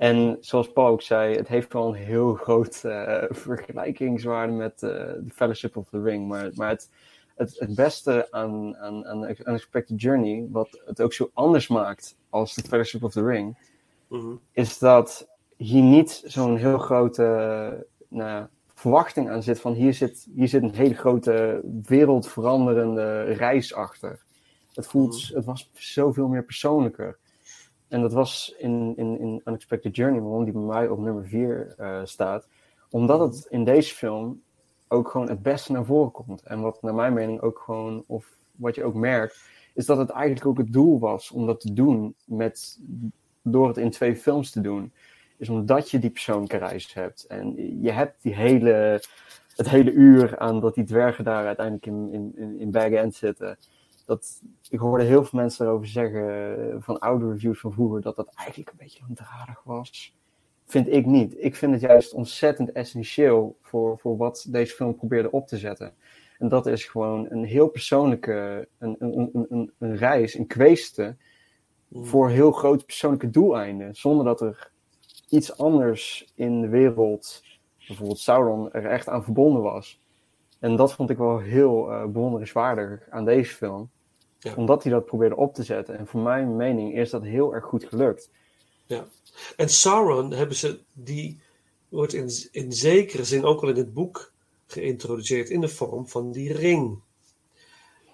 [0.03, 4.91] En zoals Paul ook zei, het heeft wel een heel groot uh, vergelijkingswaarde met uh,
[4.91, 6.29] The Fellowship of the Ring.
[6.29, 6.91] Maar, maar het,
[7.35, 12.55] het, het beste aan, aan, aan Unexpected Journey, wat het ook zo anders maakt als
[12.55, 13.57] The Fellowship of the Ring,
[14.09, 14.35] Mhm.
[14.53, 20.49] is dat hier niet zo'n heel grote nou, verwachting aan zit van hier zit, hier
[20.49, 24.21] zit een hele grote wereldveranderende reis achter.
[24.75, 27.19] Het, voelt, het was zoveel meer persoonlijker.
[27.93, 31.75] En dat was in, in, in Unexpected Journey, waarom die bij mij op nummer 4
[31.79, 32.49] uh, staat.
[32.91, 34.43] Omdat het in deze film
[34.89, 36.43] ook gewoon het beste naar voren komt.
[36.43, 40.11] En wat naar mijn mening ook gewoon, of wat je ook merkt, is dat het
[40.11, 42.79] eigenlijk ook het doel was om dat te doen met,
[43.43, 44.93] door het in twee films te doen.
[45.37, 47.27] Is omdat je die persoonlijke reis hebt.
[47.27, 49.03] En je hebt die hele,
[49.57, 53.59] het hele uur aan dat die dwergen daar uiteindelijk in, in, in Bag End zitten
[54.07, 58.33] dat, ik hoorde heel veel mensen erover zeggen van oude reviews van vroeger dat dat
[58.35, 60.17] eigenlijk een beetje langdradig was.
[60.67, 61.35] Vind ik niet.
[61.39, 65.95] Ik vind het juist ontzettend essentieel voor, voor wat deze film probeerde op te zetten.
[66.39, 71.17] En dat is gewoon een heel persoonlijke, een, een, een, een, reis, een kweeste
[71.93, 73.95] voor heel grote persoonlijke doeleinden.
[73.95, 74.71] Zonder dat er
[75.29, 77.43] iets anders in de wereld,
[77.87, 80.01] bijvoorbeeld Sauron, er echt aan verbonden was.
[80.59, 83.91] En dat vond ik wel heel uh, bewonderenswaardig aan deze film.
[84.43, 84.55] Ja.
[84.55, 85.99] Omdat hij dat probeerde op te zetten.
[85.99, 88.31] En voor mijn mening is dat heel erg goed gelukt.
[88.87, 89.07] Ja.
[89.57, 91.41] En Sauron hebben ze, die
[91.89, 94.33] wordt in, in zekere zin ook al in het boek
[94.67, 97.01] geïntroduceerd in de vorm van die ring.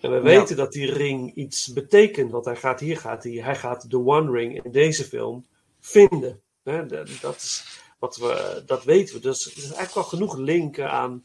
[0.00, 0.22] En we Ja.
[0.22, 3.98] weten dat die ring iets betekent, want hij gaat hier gaat hij, hij gaat de
[3.98, 5.46] One Ring in deze film
[5.80, 6.40] vinden.
[6.62, 6.88] Dat,
[7.20, 9.20] dat is wat we, dat weten we.
[9.20, 11.22] Dus er is eigenlijk al genoeg linken aan.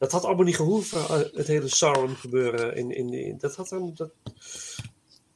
[0.00, 2.76] Dat had allemaal niet gehoeven, eh, het hele Sauron gebeuren.
[2.76, 4.10] In, in, in, dat had dan, dat,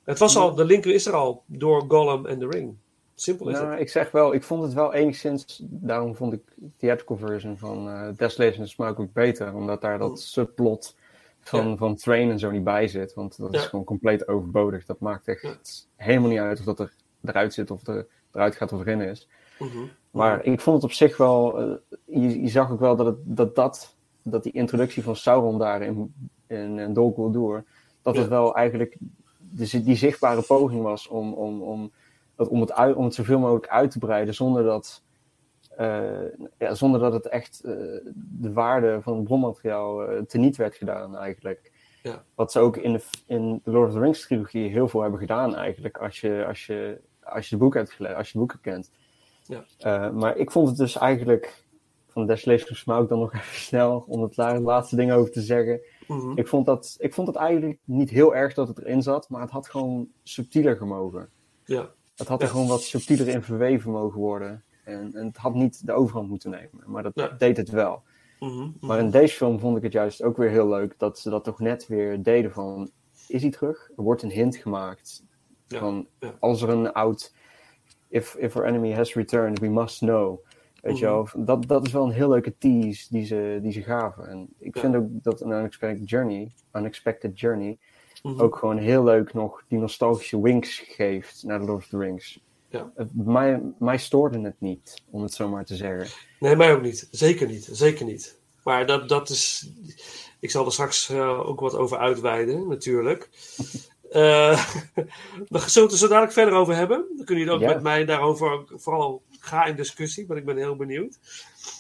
[0.05, 2.74] het was al, de link is er al door Gollum en de ring.
[3.14, 3.81] Simpel is Nou, het.
[3.81, 7.88] ik zeg wel, ik vond het wel enigszins, daarom vond ik de theatrical version van
[7.88, 10.96] uh, Desolation of Smoke ook beter, omdat daar dat subplot
[11.40, 11.77] van, Ja.
[11.77, 14.85] van Train en zo niet bij zit, want dat is gewoon compleet overbodig.
[14.87, 15.56] Dat maakt echt Ja.
[16.04, 16.92] helemaal niet uit of dat er
[17.25, 19.29] eruit zit of er, eruit gaat of erin is.
[19.58, 19.79] Mhm.
[20.10, 23.17] Maar ik vond het op zich wel, eh, je, je zag ook wel dat, het,
[23.25, 23.93] dat, dat,
[24.25, 26.14] dat die introductie van Sauron daar in,
[26.46, 27.64] in, in Dol Guldur,
[28.02, 28.96] dat het wel eigenlijk
[29.38, 31.92] de, die zichtbare poging was om, om, om,
[32.37, 35.02] dat, om, het uit, om het zoveel mogelijk uit te breiden zonder dat,
[35.77, 36.25] eh,
[36.58, 37.72] ja, zonder dat het echt eh,
[38.14, 41.72] de waarde van het bronmateriaal eh, teniet werd gedaan eigenlijk.
[42.02, 42.25] Ja.
[42.35, 45.20] Wat ze ook in de, in de Lord of the Rings trilogie heel veel hebben
[45.20, 48.38] gedaan eigenlijk, als je, als je, als je de boeken hebt gelezen, als je de
[48.38, 48.90] boeken kent.
[49.46, 50.10] Ja.
[50.10, 51.63] Maar ik vond het dus eigenlijk,
[52.15, 55.81] van of Smaug dan nog even snel, om het la- laatste ding over te zeggen.
[56.08, 56.33] Mhm.
[56.38, 59.40] Ik vond, dat, ik vond het eigenlijk niet heel erg dat het erin zat, maar
[59.40, 61.29] het had gewoon subtieler gemogen.
[61.65, 61.90] Ja.
[62.17, 62.52] Het had er Ja.
[62.52, 64.65] gewoon wat subtieler in verweven mogen worden.
[64.85, 67.29] En, en het had niet de overhand moeten nemen, maar dat Ja.
[67.29, 68.02] deed het wel.
[68.40, 68.69] Mhm, mhm.
[68.81, 71.44] Maar in deze film vond ik het juist ook weer heel leuk dat ze dat
[71.44, 72.90] toch net weer deden van,
[73.29, 73.90] is hij terug?
[73.96, 75.25] Er wordt een hint gemaakt
[75.67, 76.06] Ja, van,
[76.40, 77.35] als er een oud,
[78.08, 80.38] if, if our enemy has returned, we must know.
[80.85, 81.14] Weet je Mhm.
[81.14, 84.28] wel, dat, dat is wel een heel leuke tease die ze, die ze gaven.
[84.28, 84.80] En ik Ja.
[84.80, 87.78] vind ook dat een Unexpected Journey, Unexpected Journey
[88.22, 88.40] Mhm.
[88.40, 92.40] ook gewoon heel leuk nog die nostalgische winks geeft naar The Lord of the Rings.
[92.68, 92.90] Ja.
[92.94, 96.06] Het- Mij, mij stoorde het niet, om het zo maar te zeggen.
[96.40, 97.08] Nee, mij ook niet.
[97.10, 97.68] Zeker niet.
[97.72, 98.38] Zeker niet.
[98.64, 99.70] Maar dat, dat is.
[100.40, 103.28] Ik zal er straks eh, ook wat over uitweiden, natuurlijk.
[104.10, 104.64] Eh
[105.48, 107.04] we zullen het er zo dadelijk verder over hebben.
[107.16, 107.74] Dan kunnen jullie ook Ja.
[107.74, 111.18] met mij daarover vooral ga in discussie, want ik ben heel benieuwd.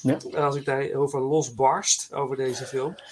[0.02, 0.18] Ja.
[0.30, 2.94] En als ik daarover losbarst over deze film.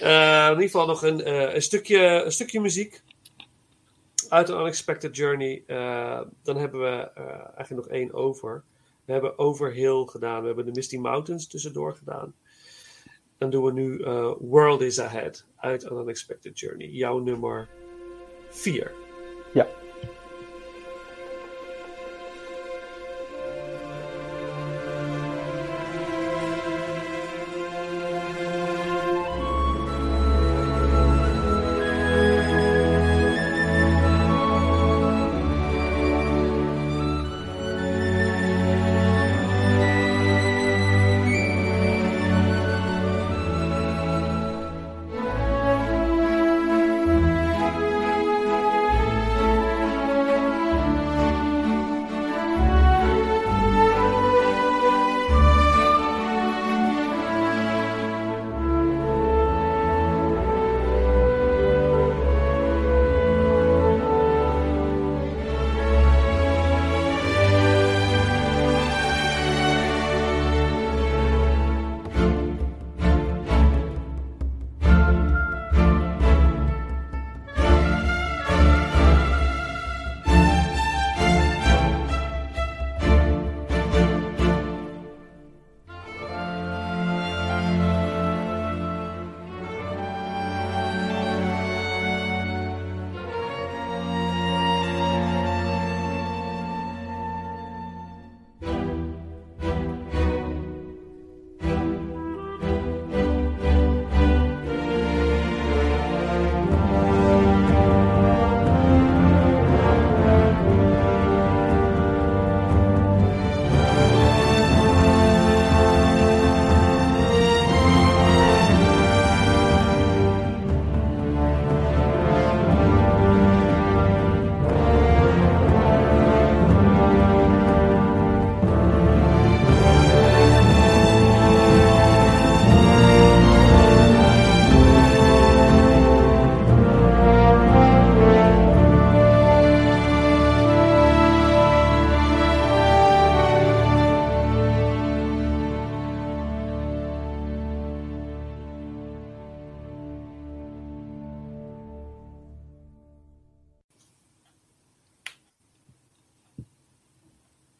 [0.00, 3.02] Eh, in ieder geval nog een, eh, een, stukje, een stukje muziek
[4.28, 5.62] uit een Unexpected Journey.
[5.66, 7.10] Eh, dan hebben we
[7.56, 8.62] eigenlijk nog één over.
[9.04, 10.40] We hebben Overhill gedaan.
[10.40, 12.34] We hebben de Misty Mountains tussendoor gedaan.
[13.38, 14.04] Dan doen we nu
[14.38, 16.86] World is Ahead uit An Unexpected Journey.
[16.86, 17.68] Jouw nummer
[18.50, 19.07] 4.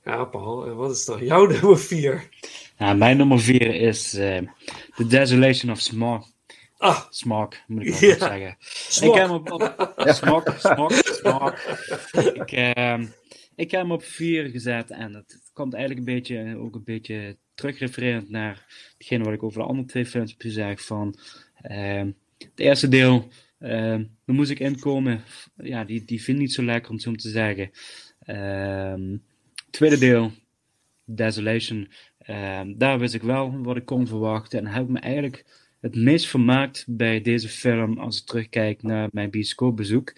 [0.08, 2.28] Ja, Paul, en wat is dan jouw nummer 4?
[2.78, 4.38] Ja, mijn nummer 4 is eh,
[4.96, 6.26] The Desolation of Smog.
[6.76, 8.16] Ah, Smog, moet ik wel Ja.
[8.18, 8.56] zeggen.
[8.88, 9.14] Smog.
[9.14, 11.54] Ik heb hem op, op smog, smog, smog.
[12.34, 13.06] Ik, ehm,
[13.56, 17.36] ik heb hem op 4 gezet en het, komt eigenlijk een beetje, ook een beetje
[17.54, 18.66] terugrefererend naar
[18.98, 20.84] hetgene wat ik over de andere twee films heb gezegd.
[20.84, 21.18] Van,
[21.62, 23.28] ehm, het eerste deel,
[23.58, 25.22] ehm daar moest ik inkomen.
[25.56, 27.70] Ja, die, die vind ik niet zo lekker om het zo te zeggen.
[28.20, 29.16] Ehm,
[29.70, 30.32] tweede deel,
[31.04, 31.88] Desolation.
[32.18, 34.58] Ehm, daar wist ik wel wat ik kon verwachten.
[34.58, 35.44] En heb ik me eigenlijk
[35.80, 40.14] het meest vermaakt bij deze film als ik terugkijk naar mijn bioscoopbezoek.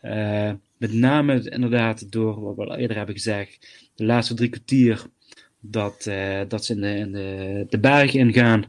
[0.00, 5.06] Eh, met name inderdaad door wat we al eerder hebben gezegd, de laatste drie kwartier
[5.60, 8.64] dat, eh, dat ze in de, in de, de berg ingaan.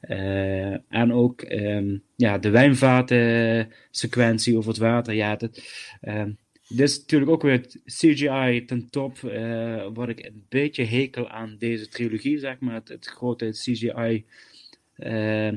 [0.00, 5.14] Eh, en ook ehm, ja, de wijnvaten sequentie over het water.
[5.14, 5.62] Ja, dat,
[6.00, 6.30] ehm,
[6.68, 11.28] dit is natuurlijk ook weer het CGI ten top, eh, wat ik een beetje hekel
[11.28, 12.74] aan deze trilogie, zeg maar.
[12.74, 14.24] Het, het grote CGI
[14.94, 15.52] eh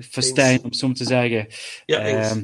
[0.00, 1.46] festijn, om zo te zeggen.
[1.86, 1.98] Ja.
[1.98, 2.42] Ehm,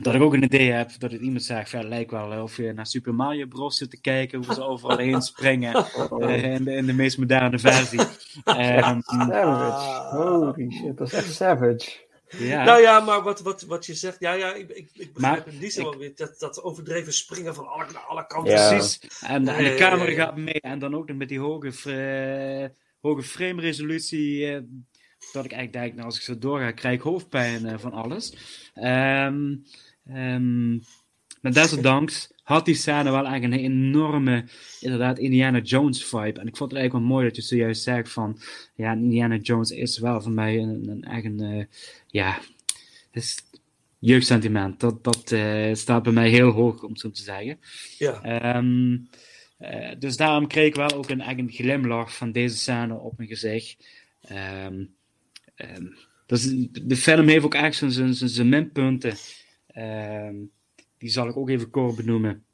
[0.00, 2.72] dat ik ook een idee heb dat het iemand zegt, ja, lijkt wel of je
[2.72, 5.74] naar Super Mario Bros zit te kijken, hoe ze overal heen springen
[6.20, 8.00] eh, in, de, in de meest moderne versie.
[8.44, 10.16] Ehm, Savage.
[10.16, 12.06] Holy shit, dat is echt savage.
[12.36, 12.64] Ja.
[12.64, 15.54] Nou ja, maar wat, wat, wat je zegt, ja, ja, ik, ik, ik begrijp Maar
[15.54, 18.52] in die zin ik- wel weer dat, dat overdreven springen van alle, naar alle kanten.
[18.54, 18.68] Ja.
[18.68, 18.98] Precies.
[19.20, 23.22] En, en de camera ja, gaat mee en dan ook nog met die hoge, hoge
[23.22, 24.46] frame resolutie.
[24.46, 24.60] eh,
[25.32, 28.32] dat ik eigenlijk denk, nou, als ik zo doorga, krijg ik hoofdpijn eh, van alles.
[28.74, 29.54] Ehm
[30.06, 30.78] ehm
[31.40, 34.44] maar desondanks had die scène wel eigenlijk een enorme,
[34.80, 36.40] inderdaad, Indiana Jones vibe.
[36.40, 38.40] En ik vond het eigenlijk wel mooi dat je zojuist zegt van,
[38.74, 41.64] ja, Indiana Jones is wel voor mij een, een eigen, eh,
[42.06, 42.38] ja,
[43.12, 43.36] is
[43.98, 44.80] jeugdsentiment.
[44.80, 47.58] Dat, dat eh, staat bij mij heel hoog, om zo te zeggen.
[47.98, 48.22] Ja.
[48.22, 48.96] Ehm,
[49.58, 53.28] eh, dus daarom kreeg ik wel ook een eigen glimlach van deze scène op mijn
[53.28, 53.76] gezicht.
[54.20, 54.84] Ehm,
[55.54, 55.86] ehm,
[56.26, 59.14] dus de film heeft ook echt zijn, zijn, zijn, zijn minpunten.
[59.66, 60.34] Ehm,
[60.98, 62.44] die zal ik ook even kort benoemen.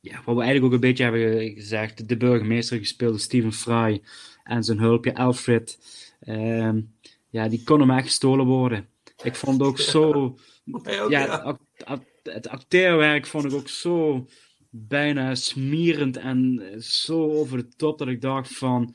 [0.00, 2.08] Ja, wat we eigenlijk ook een beetje hebben gezegd.
[2.08, 4.02] De burgemeester gespeeld door Stephen Fry.
[4.44, 5.78] En zijn hulpje Alfred.
[6.20, 6.80] Ehm,
[7.28, 8.88] ja, die kon hem echt gestolen worden.
[9.22, 10.38] Ik vond ook zo...
[10.70, 14.26] Ook, ja, het het acteerwerk vond ik ook zo
[14.70, 18.94] bijna smerend en zo over de top dat ik dacht van...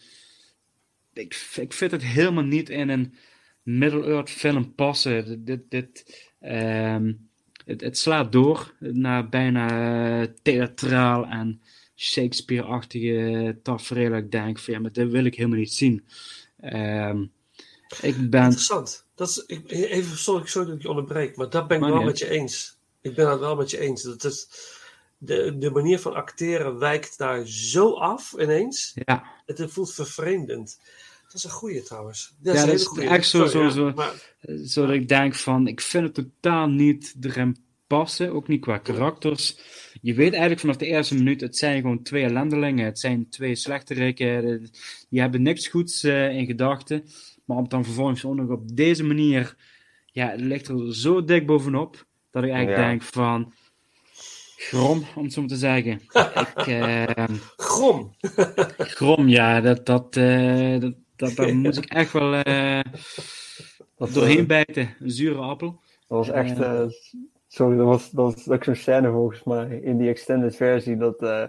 [1.14, 3.14] Ik, ik vind het helemaal niet in een
[3.64, 5.26] Middle-earth film passen.
[5.26, 7.14] Dit, dit, dit, ehm,
[7.66, 9.68] het, het slaat door naar bijna
[10.22, 11.62] eh, theatraal en
[11.96, 14.10] Shakespeare-achtige tafereel.
[14.10, 16.06] dat Ik denk van ja, maar dit wil ik helemaal niet zien.
[16.60, 17.26] Ehm,
[18.02, 18.44] ik ben...
[18.44, 19.06] Interessant.
[19.16, 21.92] Dat is, ik, even, sorry, sorry dat ik je onderbreek, maar dat ben ik Maar
[21.92, 22.78] wel niet met je eens.
[23.02, 24.04] Ik ben het wel met je eens.
[24.04, 24.48] Dat is,
[25.18, 28.92] de, de manier van acteren wijkt daar zo af ineens.
[29.06, 30.80] Ja, Het voelt vervreemdend.
[31.36, 32.36] Dat is een goeie trouwens.
[32.40, 33.08] Dat Ja, een dat is goeie.
[33.10, 33.96] echt zo- Sorry, zo- ja, zo.
[33.96, 34.14] Maar,
[34.64, 37.58] zodat ik denk van, ik vind het totaal niet erin
[37.88, 39.58] passen, ook niet qua karakters.
[40.02, 43.56] Je weet eigenlijk vanaf de eerste minuut, het zijn gewoon twee ellendelingen, het zijn twee
[43.56, 44.70] slechterikken, de-
[45.10, 47.04] die hebben niks goeds eh, in gedachten,
[47.46, 49.56] maar om dan vervolgens ook nog op deze manier,
[50.06, 52.88] ja, het ligt er zo dik bovenop, dat ik eigenlijk Ja.
[52.88, 53.54] denk van,
[54.58, 56.02] grom, om het zo maar te zeggen.
[56.56, 57.24] ik, eh,
[57.58, 58.16] grom.
[58.98, 62.80] grom, ja, dat, dat, eh, dat, dat, daar moet ik echt wel eh,
[63.98, 65.80] Dat, doorheen eh, bijten, een zure appel.
[66.08, 66.60] Dat was echt.
[66.60, 66.84] Eh.
[67.48, 70.98] sorry, dat was, dat was ook zo'n scène volgens mij in die extended versie.
[70.98, 71.44] Dat eh,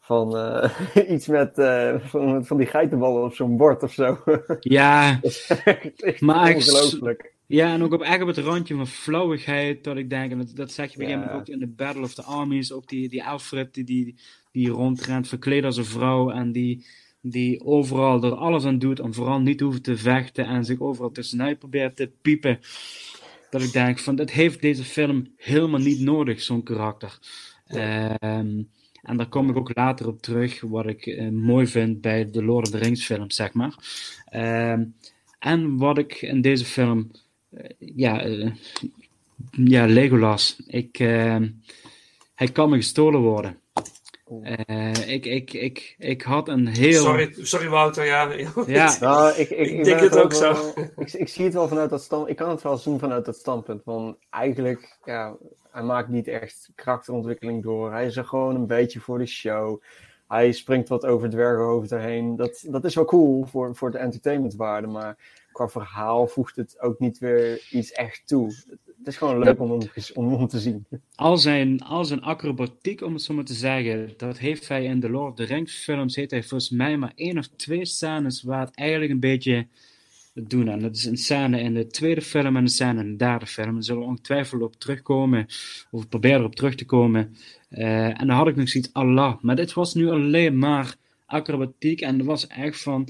[0.00, 0.70] van eh,
[1.14, 4.18] iets met eh, van, van die geitenballen op zo'n bord of zo.
[4.60, 7.34] Ja, dat is echt, echt Maar ik- ongelooflijk.
[7.48, 10.50] Ja, en ook op, echt op het randje van flauwigheid, dat ik denk, en dat,
[10.54, 11.16] dat zeg je Ja.
[11.18, 14.14] moment ook in de Battle of the Armies, ook die, die Alfred die, die,
[14.52, 16.86] die rondrent verkleed als een vrouw en die,
[17.30, 20.80] die overal er alles aan doet om vooral niet te hoeven te vechten en zich
[20.80, 22.58] overal tussenuit probeert te piepen.
[23.50, 27.18] Dat ik denk van, dat heeft deze film helemaal niet nodig, zo'n karakter.
[27.66, 28.62] Ehm,
[29.02, 32.44] en daar kom ik ook later op terug, wat ik eh, mooi vind bij de
[32.44, 33.74] Lord of the Rings films, zeg maar.
[34.26, 34.84] Ehm,
[35.38, 37.10] en wat ik in deze film
[37.50, 38.52] eh, ja, eh,
[39.50, 40.56] ja, Legolas.
[40.66, 41.42] Ik, eh,
[42.34, 43.60] hij kan me gestolen worden.
[44.42, 47.02] Eh, ik, ik, ik, ik had een heel.
[47.02, 48.04] Sorry, sorry Wouter.
[48.04, 48.32] Ja,
[48.66, 48.96] Ja.
[49.00, 50.72] Nou, ik, ik, Ik ik, denk het ook wel- zo.
[50.96, 52.28] Ik, ik zie het wel vanuit dat stand.
[52.28, 53.84] Ik kan het wel zien vanuit dat standpunt.
[53.84, 55.36] Want eigenlijk, ja,
[55.70, 57.92] hij maakt niet echt karakterontwikkeling door.
[57.92, 59.82] Hij is er gewoon een beetje voor de show.
[60.28, 62.36] Hij springt wat over dwergenhoofd erheen.
[62.36, 64.86] Dat, dat is wel cool voor, voor de entertainmentwaarde.
[64.86, 65.16] Maar
[65.52, 68.54] qua verhaal voegt het ook niet weer iets echt toe.
[69.06, 69.70] Het is gewoon leuk om
[70.14, 70.86] om hem te zien.
[71.14, 75.00] Al zijn, al zijn acrobatiek, om het zo maar te zeggen, dat heeft hij in
[75.00, 78.42] de Lord of the Rings films, heeft hij volgens mij maar één of twee scènes
[78.42, 79.66] waar het eigenlijk een beetje
[80.34, 80.68] doen.
[80.68, 83.46] En dat is een scène in de tweede film en een scène in de derde
[83.46, 83.74] film.
[83.74, 85.46] Daar zullen we ongetwijfeld op terugkomen,
[85.90, 87.36] of proberen erop terug te komen.
[87.68, 89.40] Eh, en dan had ik nog zoiets, Allah.
[89.40, 90.96] Maar dit was nu alleen maar
[91.26, 93.08] acrobatiek en dat was echt van,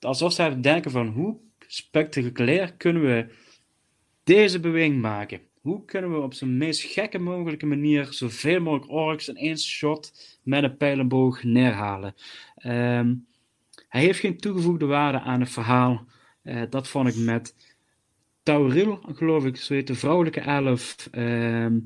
[0.00, 1.36] alsof ze denken van, hoe
[1.66, 3.26] spectaculair kunnen we
[4.24, 5.40] deze beweging maken?
[5.60, 10.12] Hoe kunnen we op zo'n meest gekke mogelijke manier zoveel mogelijk orks in één shot
[10.42, 12.14] met een pijlenboog neerhalen?
[12.56, 13.14] Ehm,
[13.88, 16.06] hij heeft geen toegevoegde waarde aan het verhaal.
[16.42, 17.54] Eh, dat vond ik met
[18.42, 21.08] Tauril, geloof ik, zo heet de vrouwelijke elf.
[21.10, 21.78] ehm,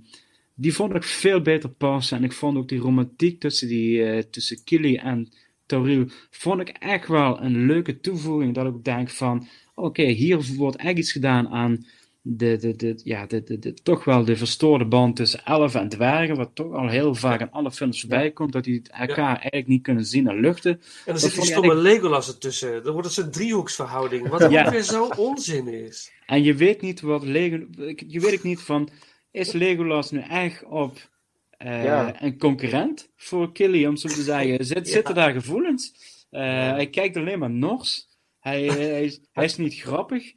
[0.55, 2.17] die vond ik veel beter passen.
[2.17, 5.33] En ik vond ook die romantiek tussen, die, eh, tussen Kili en
[5.67, 8.55] Tauril, vond ik echt wel een leuke toevoeging.
[8.55, 11.87] Dat ik denk van, oké, hier wordt echt iets gedaan aan
[12.29, 15.89] de, de, de, ja, de, de, de, toch wel de verstoorde band tussen elfen en
[15.89, 19.67] dwergen, wat toch al heel vaak in alle films voorbij komt, dat die elkaar eigenlijk
[19.67, 20.73] niet kunnen zien en luchten.
[20.73, 22.83] En dan Dat zit die ik stomme eigenlijk- Legolas ertussen.
[22.83, 24.29] Dan wordt het zo'n driehoeksverhouding.
[24.29, 24.65] Wat Ja.
[24.65, 26.13] ook weer zo onzin is.
[26.27, 27.65] En je weet niet wat Lego,
[28.07, 28.89] je weet ook niet van,
[29.31, 31.09] is Legolas nu echt op
[31.51, 32.23] eh, Ja.
[32.23, 34.65] een concurrent voor Killy, om zo te zeggen?
[34.67, 35.93] Zit, Zitten daar gevoelens?
[36.31, 38.09] Eh, Hij kijkt alleen maar nors.
[38.41, 40.33] Hij, hij, is, hij is niet grappig.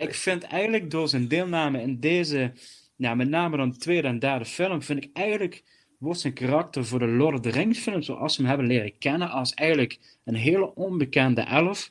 [0.00, 2.52] Ik vind eigenlijk door zijn deelname in deze,
[2.96, 5.62] ja, met name dan tweede en derde film, vind ik eigenlijk
[5.98, 8.98] wordt zijn karakter voor de Lord of the Rings film, zoals we hem hebben leren
[8.98, 11.90] kennen, als eigenlijk een hele onbekende elf,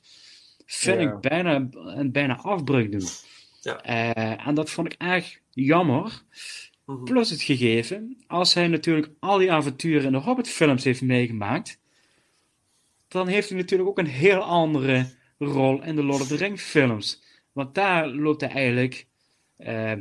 [0.66, 1.12] vind Ja.
[1.12, 3.08] ik bijna, een bijna afbreuk doen.
[3.62, 3.82] Ja.
[3.82, 6.22] Eh, en dat vond ik echt jammer.
[6.86, 7.04] Mhm.
[7.04, 11.80] Plus het gegeven, als hij natuurlijk al die avonturen in de Hobbit-films heeft meegemaakt,
[13.08, 17.22] dan heeft hij natuurlijk ook een heel andere rol in de Lord of the Rings-films.
[17.60, 19.08] Want daar loopt hij eigenlijk.
[19.58, 19.94] eh,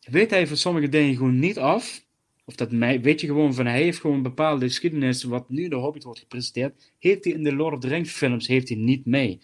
[0.00, 2.04] weet hij van sommige dingen gewoon niet af.
[2.44, 5.76] Of dat weet je gewoon van hij heeft gewoon een bepaalde geschiedenis, wat nu de
[5.76, 9.06] Hobbit wordt gepresenteerd, heeft hij in de Lord of the Rings films heeft hij niet
[9.06, 9.40] mee.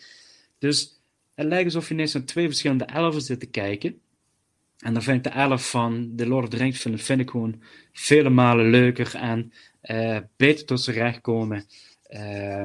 [0.58, 1.00] Dus
[1.34, 4.00] het lijkt alsof je ineens naar twee verschillende elfen zit te kijken.
[4.78, 7.30] En dan vind ik de elf van de Lord of the Rings film vind ik
[7.30, 11.66] gewoon vele malen leuker en eh, beter tot zijn recht komen.
[12.02, 12.64] Eh,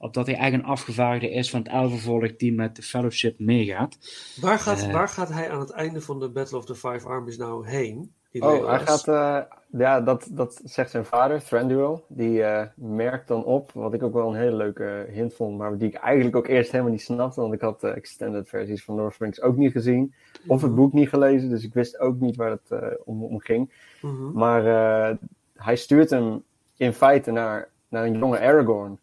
[0.00, 3.96] opdat hij eigenlijk een afgevaardigde is van het elfenvolk die met de Fellowship meegaat.
[4.40, 4.92] Waar, gaat, Eh.
[4.92, 8.12] waar gaat hij aan het einde van de Battle of the Five Armies nou heen?
[8.32, 9.38] Die Oh, hij gaat, eh,
[9.78, 12.04] ja, dat, dat zegt zijn vader, Thranduil.
[12.08, 15.78] Die eh, merkt dan op, wat ik ook wel een hele leuke hint vond, maar
[15.78, 18.94] die ik eigenlijk ook eerst helemaal niet snapte, want ik had de extended versies van
[18.94, 20.14] Lord of the Rings ook niet gezien,
[20.46, 23.70] of het boek niet gelezen, dus ik wist ook niet waar het om, om ging.
[24.02, 24.32] Mhm.
[24.32, 25.16] Maar eh,
[25.56, 26.42] hij stuurt hem
[26.76, 28.98] in feite naar, naar een jonge Aragorn,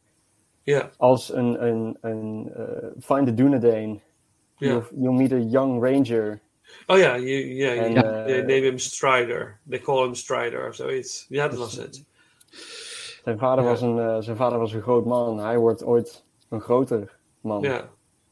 [0.74, 2.63] Ja, als een, een, een eh,
[2.99, 4.01] Find the Dunedain.
[4.57, 4.68] ja.
[4.68, 6.39] You'll, you'll meet a young ranger.
[6.88, 9.59] Oh ja, je, En, je eh, neem hem Strider.
[9.70, 11.26] They call him Strider of zoiets.
[11.30, 12.03] Ja, dat was het.
[13.24, 15.39] Zijn vader, was een, eh, zijn vader was een groot man.
[15.39, 17.61] Hij wordt ooit een groter man.
[17.61, 17.89] Ja,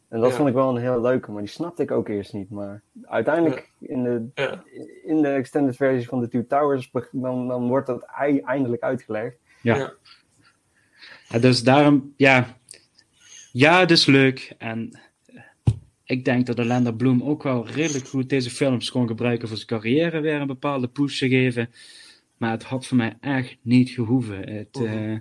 [0.09, 0.36] En dat Ja.
[0.36, 2.49] vond ik wel een heel leuke, maar die snapte ik ook eerst niet.
[2.49, 4.63] Maar uiteindelijk in, de, ja.
[5.05, 9.38] in de extended versie van The Two Towers, dan, dan wordt dat ei- eindelijk uitgelegd.
[9.61, 9.93] Ja.
[11.39, 12.57] Dus daarom, ja,
[13.51, 14.53] ja, het is leuk.
[14.57, 15.41] En eh,
[16.05, 19.69] ik denk dat Orlando Bloom ook wel redelijk goed deze films kon gebruiken voor zijn
[19.69, 21.69] carrière, weer een bepaalde push te geven.
[22.38, 24.49] Maar het had voor mij echt niet gehoeven.
[24.49, 24.86] Het, Mhm.
[25.11, 25.17] eh,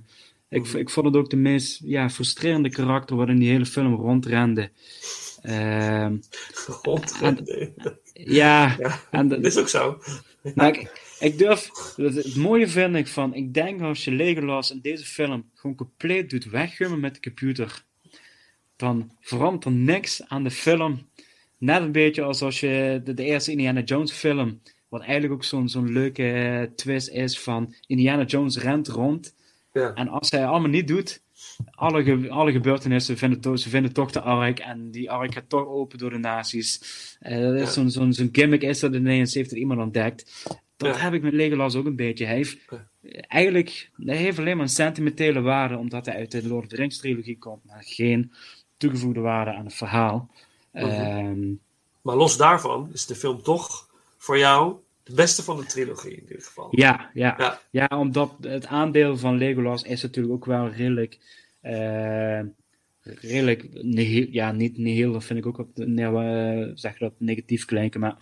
[0.48, 3.94] ik, ik vond het ook de meest ja, frustrerende karakter wat in die hele film
[3.94, 4.70] rondrende.
[6.82, 7.44] Rondrennen.
[8.12, 9.98] ja, Ja, en dat is ook zo.
[10.54, 14.80] maar ik, ik durf, het, mooie vind ik van, ik denk als je Legolas in
[14.80, 17.84] deze film gewoon compleet doet weggummen met de computer,
[18.76, 21.06] dan verandert er niks aan de film.
[21.58, 25.44] Net een beetje als als je de, de eerste Indiana Jones film, wat eigenlijk ook
[25.44, 29.34] zo'n zo'n leuke eh, twist is van Indiana Jones rent rond.
[29.72, 29.94] Ja.
[29.94, 31.22] En als hij allemaal niet doet,
[31.70, 35.48] alle, ge- alle gebeurtenissen vinden, to- ze vinden toch de ark en die ark gaat
[35.48, 36.80] toch open door de nazi's.
[37.20, 40.44] Eh, dat is zo'n zo'n zo'n gimmick is dat ineens heeft er iemand ontdekt.
[40.76, 41.00] Dat Ja.
[41.02, 42.24] heb ik met Legolas ook een beetje.
[42.26, 42.58] Hij heeft
[43.28, 46.76] eigenlijk hij heeft alleen maar een sentimentele waarde omdat hij uit de Lord of the
[46.76, 48.32] Rings trilogie komt, maar geen
[48.76, 50.30] toegevoegde waarde aan het verhaal.
[50.72, 50.84] Mhm.
[50.84, 51.52] Ehm,
[52.02, 56.24] Maar los daarvan is de film toch voor jou de beste van de trilogie in
[56.26, 56.68] dit geval.
[56.70, 57.34] Ja, ja.
[57.38, 57.60] Ja.
[57.70, 57.98] ja.
[57.98, 61.18] omdat het aandeel van Legolas is natuurlijk ook wel redelijk.
[61.60, 62.40] eh,
[63.04, 63.68] redelijk.
[64.32, 65.66] ja, niet nihil, dat vind ik ook wat.
[65.74, 68.00] Nou, eh, zeg je dat negatief klinken.
[68.00, 68.16] Maar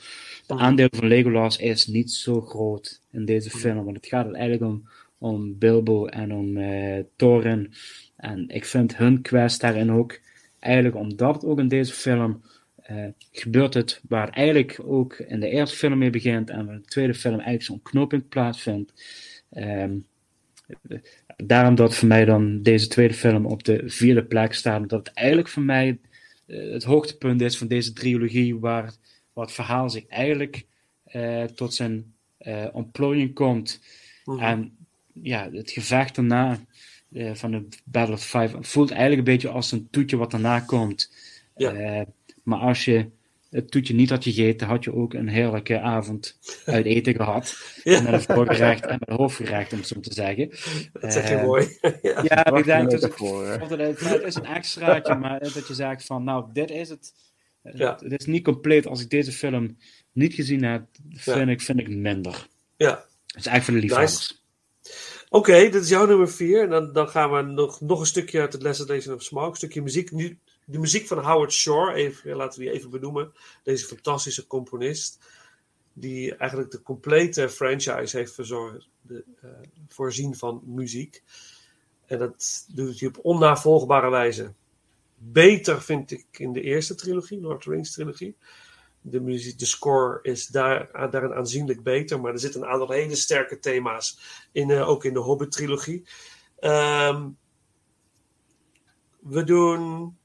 [0.47, 3.85] het aandeel van Legolas is niet zo groot in deze film.
[3.85, 7.73] Want het gaat er eigenlijk om, om Bilbo en om eh Thorin.
[8.17, 10.21] En ik vind hun quest daarin ook.
[10.59, 12.43] Eigenlijk omdat het ook in deze film.
[12.83, 16.77] eh, gebeurt het waar het eigenlijk ook in de eerste film mee begint en waar
[16.77, 18.93] de tweede film eigenlijk zo'n knooppunt plaatsvindt.
[19.51, 19.97] Ehm,
[21.37, 25.17] daarom dat voor mij dan deze tweede film op de vierde plek staat, omdat het
[25.17, 25.99] eigenlijk voor mij
[26.47, 28.95] eh, het hoogtepunt is van deze trilogie, waar,
[29.33, 30.67] waar het verhaal zich eigenlijk
[31.05, 33.81] eh, tot zijn eh, ontplooiing komt.
[34.25, 34.39] Mhm.
[34.39, 34.77] En
[35.13, 36.59] ja, het gevecht daarna
[37.33, 41.15] van de Battle of Five voelt eigenlijk een beetje als een toetje wat daarna komt.
[41.57, 42.07] Ja.
[42.43, 43.07] Maar als je
[43.53, 47.57] het toetje niet had gegeten, had je ook een heerlijke avond uit eten gehad.
[47.85, 48.01] Ja.
[48.01, 50.49] Met een voorgerecht en met een hoofdgerecht, om het zo te zeggen.
[50.93, 51.79] Dat zeg je Eh, mooi.
[52.03, 52.23] ja.
[52.23, 56.45] Ja, ik denk dat het, het is een extraatje, maar dat je zegt van, nou,
[56.53, 57.13] dit is het.
[57.63, 57.99] Ja.
[58.03, 58.87] Het is niet compleet.
[58.87, 59.77] Als ik deze film
[60.13, 62.47] niet gezien heb, vind, ik, vind ik minder.
[62.77, 63.05] ja.
[63.27, 64.43] Het is echt voor de liefhebbers.
[65.29, 66.63] Oké, dit is jouw nummer vier.
[66.63, 69.49] En dan, dan gaan we nog, nog een stukje uit het Lesson of Smoke.
[69.49, 70.11] Een stukje muziek.
[70.11, 71.95] Nu, de muziek van Howard Shore.
[71.95, 73.33] Even, laten we die even benoemen.
[73.63, 75.19] Deze fantastische componist.
[75.93, 78.89] Die eigenlijk de complete franchise heeft verzorgd.
[79.01, 79.51] De, eh,
[79.89, 81.23] voorzien van muziek.
[82.07, 84.53] En dat doet hij op onnavolgbare wijze.
[85.17, 88.37] Beter vind ik in de eerste trilogie, Lord of the Rings trilogie.
[89.01, 93.15] De, muziek, de score is daar, daarin aanzienlijk beter, maar er zitten een aantal hele
[93.15, 94.19] sterke thema's
[94.53, 96.05] in, eh, ook in de Hobbit-trilogie.
[96.59, 97.29] Ehm,
[99.21, 100.17] we doen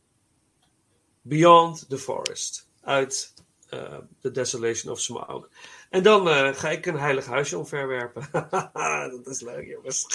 [1.27, 3.33] Beyond the Forest uit
[3.69, 5.49] eh, The Desolation of Smaug.
[5.89, 8.29] En dan eh, ga ik een heilig huisje omverwerpen.
[9.23, 10.05] Dat is leuk, jongens.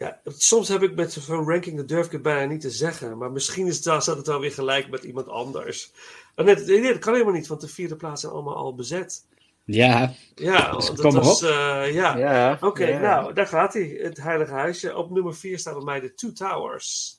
[0.04, 3.18] Ja, soms heb ik met zo'n ranking, dat durf ik het bijna niet te zeggen.
[3.18, 5.92] Maar misschien is het, staat het wel weer gelijk met iemand anders.
[6.36, 9.26] Oh, nee, nee, dat kan helemaal niet, want de vierde plaats zijn allemaal al bezet.
[9.64, 12.16] Ja, Ja, Dus want kom dat maar was, eh, ja.
[12.16, 12.98] Ja, Oké, ja.
[12.98, 13.98] nou, daar gaat hij.
[14.02, 14.96] Het Heilige Huisje.
[14.96, 17.18] Op nummer 4 staat bij mij de Two Towers.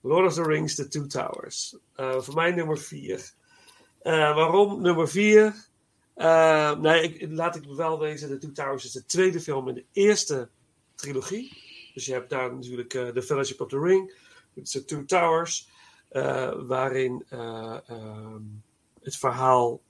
[0.00, 1.76] Lord of the Rings, The Two Towers.
[1.94, 3.32] Eh, voor mij nummer 4.
[4.02, 5.54] waarom nummer 4?
[6.78, 9.84] nee, ik, laat ik wel wezen, The Two Towers is de tweede film in de
[9.92, 10.48] eerste
[10.96, 11.64] trilogie.
[11.94, 14.14] Dus je hebt daar natuurlijk eh, The Fellowship of the Ring.
[14.62, 15.68] The Two Towers.
[16.08, 18.42] eh, waarin eh, ehm,
[19.02, 19.80] het verhaal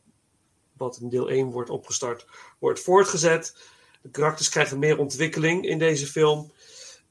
[0.72, 2.26] wat in deel 1 wordt opgestart,
[2.58, 3.56] wordt voortgezet.
[4.02, 6.52] De karakters krijgen meer ontwikkeling in deze film.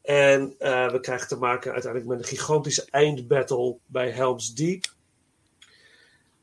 [0.02, 0.56] En
[0.92, 4.86] we krijgen te maken uiteindelijk met een gigantische eindbattle bij Helm's Deep.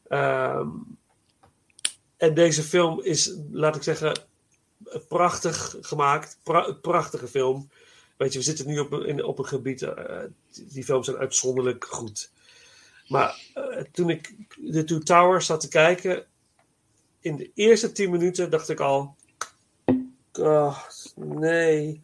[0.09, 0.69] Ehm,
[2.17, 4.21] en deze film is, laat ik zeggen,
[5.09, 6.39] prachtig gemaakt.
[6.43, 7.71] Pra- prachtige film.
[8.17, 10.21] Weet je, we zitten nu op, een- in, op een gebied, eh,
[10.69, 12.31] die, films zijn uitzonderlijk goed.
[13.09, 16.27] Maar eh, toen ik de Two Towers zat te kijken,
[17.21, 19.17] in de eerste tien minuten dacht ik al.
[21.15, 22.01] Nee.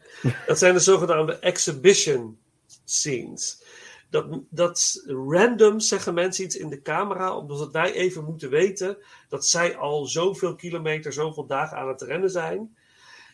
[0.46, 2.38] Dat zijn de zogenaamde exhibition
[2.84, 3.62] scenes.
[4.10, 8.96] Dat, dat random zeggen mensen iets in de camera, omdat wij even moeten weten
[9.28, 12.76] dat zij al zoveel kilometer, zoveel dagen aan het rennen zijn.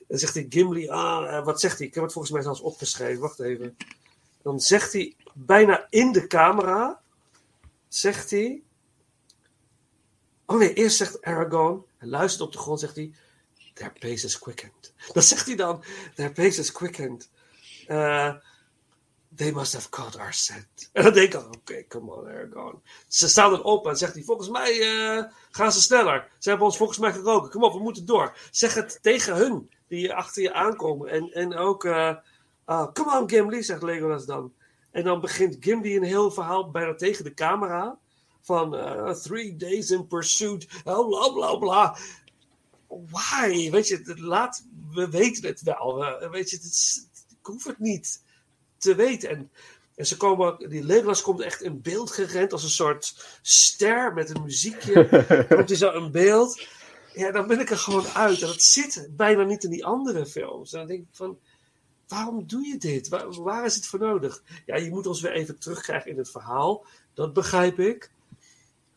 [0.08, 1.86] Dan zegt hij Gimli, ah, eh, wat zegt hij?
[1.86, 3.76] Ik heb het volgens mij zelfs opgeschreven, wacht even.
[4.42, 7.00] Dan zegt hij bijna in de camera,
[7.88, 8.62] zegt hij,
[10.46, 13.12] Oh nee, eerst zegt Aragorn, hij luistert op de grond, zegt hij,
[13.74, 14.92] their pace is quickened.
[15.12, 15.84] Dan zegt hij dan,
[16.14, 17.30] their pace is quickened.
[17.88, 18.34] Uh,
[19.36, 20.66] they must have caught our scent.
[20.92, 22.80] En dan denk ik, oké, come on Aragorn.
[23.08, 26.28] Ze staan dan op en zegt hij, volgens mij uh, gaan ze sneller.
[26.38, 27.50] Ze hebben ons volgens mij geroken.
[27.50, 28.36] Kom op, we moeten door.
[28.50, 31.08] Zeg het tegen hun, die achter je aankomen.
[31.08, 32.14] En, en ook, uh,
[32.66, 34.52] uh, come on Gimli, zegt Legolas dan.
[34.90, 37.98] En dan begint Gimli een heel verhaal bijna tegen de camera
[38.40, 41.96] van uh, three days in pursuit, oh, bla bla bla.
[42.88, 43.70] Why?
[43.70, 46.04] Weet je, laat, we weten het wel.
[46.30, 47.08] Weet je, het
[47.44, 48.23] ik hoef het niet
[48.84, 49.28] te weten.
[49.28, 49.50] En,
[49.94, 54.30] en ze komen, die Legolas komt echt in beeld gerend als een soort ster met
[54.30, 55.08] een muziekje.
[55.54, 56.66] komt hij zo in beeld.
[57.14, 58.40] Ja, dan ben ik er gewoon uit.
[58.40, 60.72] En dat zit bijna niet in die andere films.
[60.72, 61.38] En dan denk ik van,
[62.08, 63.08] waarom doe je dit?
[63.08, 64.42] Waar, waar is het voor nodig?
[64.66, 66.84] Ja, je moet ons weer even terugkrijgen in het verhaal.
[67.14, 68.10] Dat begrijp ik.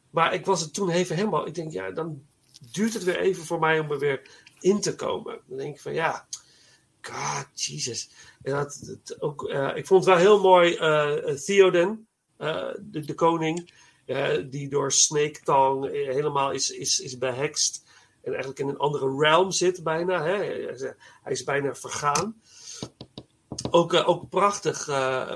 [0.10, 1.48] Maar ik was het toen even helemaal.
[1.48, 2.24] Ik denk, ja, dan
[2.72, 4.30] duurt het weer even voor mij om er weer
[4.60, 5.40] in te komen.
[5.46, 6.28] Dan denk ik van ja,
[7.02, 8.10] God, Jesus.
[9.20, 13.72] Ook, uh, ik vond het wel heel mooi, uh, Theoden, uh, de, de, koning,
[14.50, 17.84] die door Snake Tongue helemaal is, is, is behekst.
[18.22, 20.24] En eigenlijk in een andere realm zit bijna.
[20.24, 20.36] Hè?
[21.24, 22.42] Hij is bijna vergaan.
[23.70, 24.86] Ook, ook prachtig,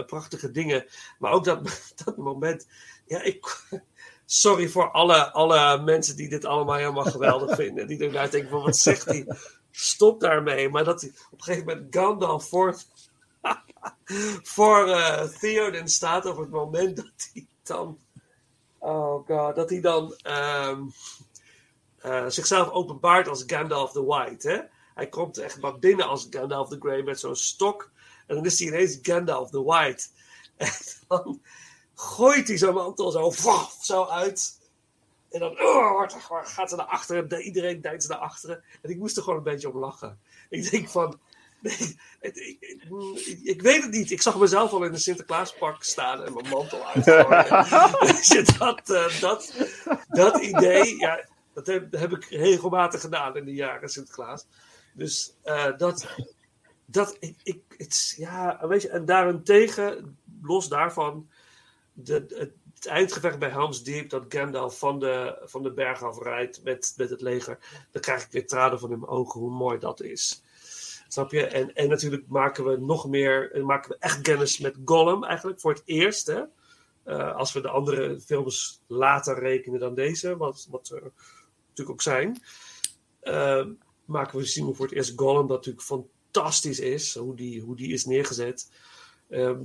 [0.06, 0.86] prachtige dingen.
[1.20, 1.60] Maar ook dat,
[2.06, 2.68] dat moment.
[3.06, 3.66] Ja, ik,
[4.26, 7.88] sorry voor alle, alle mensen die dit allemaal helemaal geweldig vinden.
[7.88, 9.26] Die eruit denken van, wat zegt hij?
[9.72, 10.70] Stop daarmee.
[10.70, 12.78] Maar dat hij op een gegeven moment Gandalf voor,
[14.56, 18.00] voor uh, Theoden staat op het moment dat hij dan...
[18.78, 20.94] Oh god, dat hij dan um,
[22.06, 24.50] uh, zichzelf openbaart als Gandalf the White.
[24.50, 24.60] Hè?
[24.96, 27.92] Hij komt echt maar binnen als Gandalf the Grey met zo'n stok.
[28.28, 30.08] En dan is hij ineens Gandalf the White.
[30.58, 30.70] En
[31.08, 31.42] dan
[31.96, 33.32] gooit hij zijn mantel zo,
[33.82, 34.60] zo uit.
[35.30, 37.42] En dan oh, gaat ze naar achteren.
[37.42, 38.64] Iedereen denkt naar achteren.
[38.82, 40.20] En ik moest er gewoon een beetje om lachen.
[40.50, 41.20] Ik denk van.
[41.62, 44.12] Nee, ik, ik, ik, weet het niet.
[44.12, 48.46] Ik zag mezelf al in een Sinterklaaspak staan en mijn mantel uitgooien.
[48.58, 49.54] dat, uh, dat,
[50.08, 54.46] dat idee, ja, dat heb, heb, ik regelmatig gedaan in de jaren Sinterklaas.
[54.94, 56.08] Dus uh, dat,
[56.86, 61.30] dat ik, ik het, ja, weet je, en daarentegen, los daarvan,
[61.94, 66.64] de, het, het eindgevecht bij Helm's Deep, dat Gandalf van de, van de berg afrijdt
[66.64, 67.58] met, met het leger,
[67.92, 70.44] dan krijg ik weer tranen van in mijn ogen hoe mooi dat is.
[71.12, 71.46] Snap je?
[71.46, 75.74] En, en natuurlijk maken we nog meer, maken we echt kennis met Gollum eigenlijk voor
[75.74, 76.30] het eerst.
[76.30, 81.12] Uh, als we de andere films later rekenen dan deze, wat, wat er
[81.68, 82.42] natuurlijk ook zijn,
[83.24, 83.66] uh,
[84.06, 87.76] maken we zien we voor het eerst Gollum, dat natuurlijk fantastisch is, hoe die, hoe
[87.76, 88.72] die is neergezet.
[89.30, 89.58] Uh,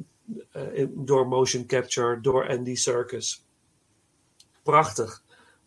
[0.89, 3.47] door motion capture, door Andy Serkis.
[4.63, 5.23] Prachtig.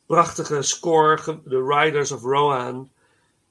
[0.05, 2.91] Prachtige score, The Riders of Rohan.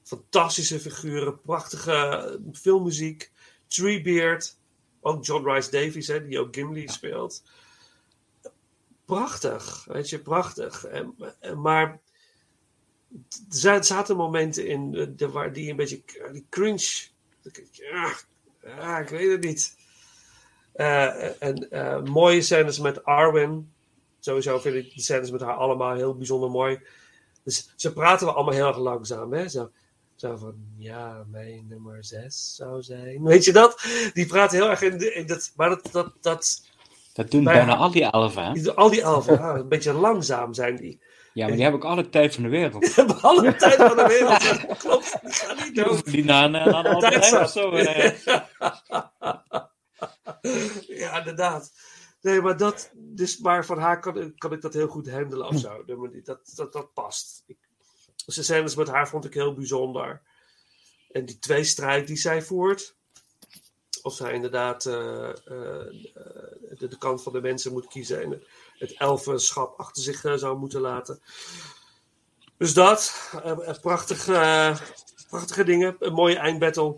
[0.08, 3.30] Fantastische figuren, prachtige filmmuziek.
[3.66, 4.56] Treebeard,
[5.00, 7.42] ook John Rice Davies, hè, die ook Gimli speelt.
[9.04, 10.84] Prachtig, weet je, prachtig.
[10.84, 12.00] En, en, maar
[13.62, 16.02] er zaten momenten in de, waar die een beetje
[16.32, 17.06] die cringe.
[17.70, 18.14] Ja,
[18.62, 19.76] ja, ik weet het niet.
[20.72, 23.72] Eh, en eh, mooie scènes met Arwen.
[24.18, 26.80] Sowieso vind ik de scènes met haar allemaal heel bijzonder mooi.
[27.42, 29.32] Dus ze praten we allemaal heel erg langzaam.
[29.32, 29.48] Hè?
[29.48, 29.70] Zo,
[30.20, 33.22] zo van, ja, mijn nummer zes zou zijn.
[33.22, 33.82] Weet je dat?
[34.12, 35.52] Die praten heel erg in, de, in dat...
[35.56, 35.88] Maar dat...
[35.92, 36.66] dat, dat
[37.12, 38.52] Dat doen Bij bijna al die elfen, hè?
[38.52, 41.02] die- al die elfen, ja, een beetje langzaam zijn die.
[41.32, 42.86] Ja, maar die hebben ook alle tijd van de wereld.
[42.86, 44.42] Ze hebben alle tijd van de wereld.
[44.42, 46.50] Ja, Klopt, die gaan niet Die dood.
[46.50, 47.76] naar, Albert Heijn Tijd of zo.
[51.02, 51.72] ja, inderdaad.
[52.20, 55.58] Nee, maar dat, dus, maar van haar kan, kan ik dat heel goed handelen of
[55.58, 55.84] zo.
[56.24, 57.42] Dat, dat, dat past.
[57.46, 57.67] Ik,
[58.34, 60.20] de scènes met haar vond ik heel bijzonder.
[61.12, 62.94] En die tweestrijd die zij voert.
[64.02, 65.34] Of zij inderdaad eh, eh,
[66.78, 68.42] de, de kant van de mensen moet kiezen en
[68.78, 71.20] het elfenschap achter zich eh, zou moeten laten.
[72.56, 73.30] Dus dat,
[73.80, 74.78] prachtig, eh,
[75.28, 76.96] prachtige dingen, een mooie eindbattle.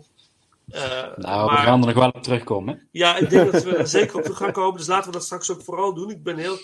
[0.65, 2.75] Nou, we maar- gaan er nog wel op terugkomen.
[2.75, 2.81] hè.
[2.91, 4.77] ja, ik denk dat we er zeker op toe gaan komen.
[4.77, 6.09] Dus laten we dat straks ook vooral doen.
[6.09, 6.57] Ik ben heel.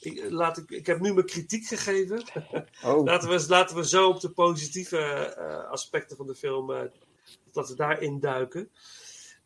[0.00, 2.22] Ik, laat ik, ik heb nu mijn kritiek gegeven.
[2.84, 6.70] Oh, Laten we, laten we zo op de positieve eh, aspecten van de film.
[6.72, 6.80] eh,
[7.52, 8.70] dat we daarin duiken.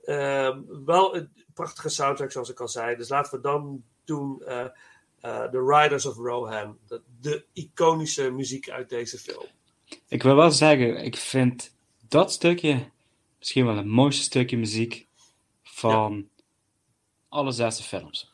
[0.05, 2.97] Ehm, wel een prachtige soundtrack, zoals ik al zei.
[2.97, 4.43] Dus laten we dan doen.
[4.43, 4.61] eh,
[5.21, 6.79] eh, The Riders of Rohan.
[6.87, 9.47] De, de iconische muziek uit deze film.
[10.09, 11.75] Ik wil wel zeggen, ik vind
[12.09, 12.91] dat stukje
[13.39, 15.07] misschien wel het mooiste stukje muziek
[15.63, 16.29] van
[17.29, 18.32] alle zesde films.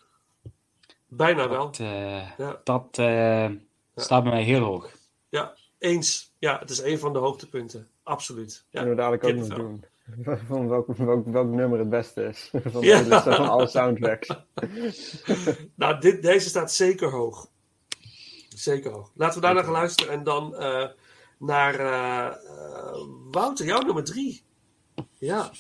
[1.09, 1.65] Bijna wel.
[1.65, 2.61] Dat, eh, Ja.
[2.65, 3.51] dat eh,
[3.97, 4.91] staat bij mij heel hoog.
[5.29, 6.33] Ja, eens.
[6.39, 7.89] Ja, het is een van de hoogtepunten.
[8.03, 8.65] Absoluut.
[8.71, 8.81] Ja.
[8.81, 9.85] kunnen we dadelijk ook nog doen.
[10.49, 12.51] Van welk, welk, welk nummer het beste is.
[12.73, 13.03] Van, Ja.
[13.03, 14.29] de- van alle soundtracks.
[15.75, 17.49] Nou, dit, deze staat zeker hoog.
[18.49, 19.11] Zeker hoog.
[19.15, 20.87] Laten we daar naar gaan luisteren en dan eh,
[21.39, 21.77] naar
[23.31, 24.43] Wouter, jouw nummer drie.
[25.19, 25.51] Ja.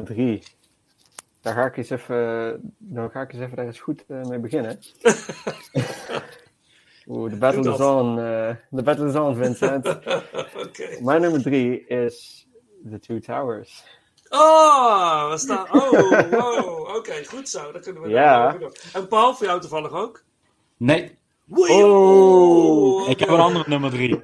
[0.00, 0.42] Nummer drie.
[1.40, 4.38] Daar ga ik eens even, dan ga ik eens even daar eens goed eh, mee
[4.38, 4.78] beginnen.
[7.08, 7.80] Oeh, de battle is dat.
[7.80, 8.18] on.
[8.18, 9.86] eh, De battle is on, Vincent.
[10.66, 10.98] Oké.
[11.02, 12.46] mijn nummer drie is
[12.90, 13.84] The Two Towers.
[14.28, 15.66] Oh, we staan.
[15.72, 15.90] Oh,
[16.30, 16.96] wow.
[16.96, 17.72] Oké, goed zo.
[17.72, 18.50] Dan kunnen we Ja.
[18.52, 18.70] daar.
[18.92, 20.22] En Paul, voor jou toevallig ook?
[20.76, 21.18] Nee,
[21.58, 23.08] Oei, Oh.
[23.08, 24.20] ik heb een andere nummer drie.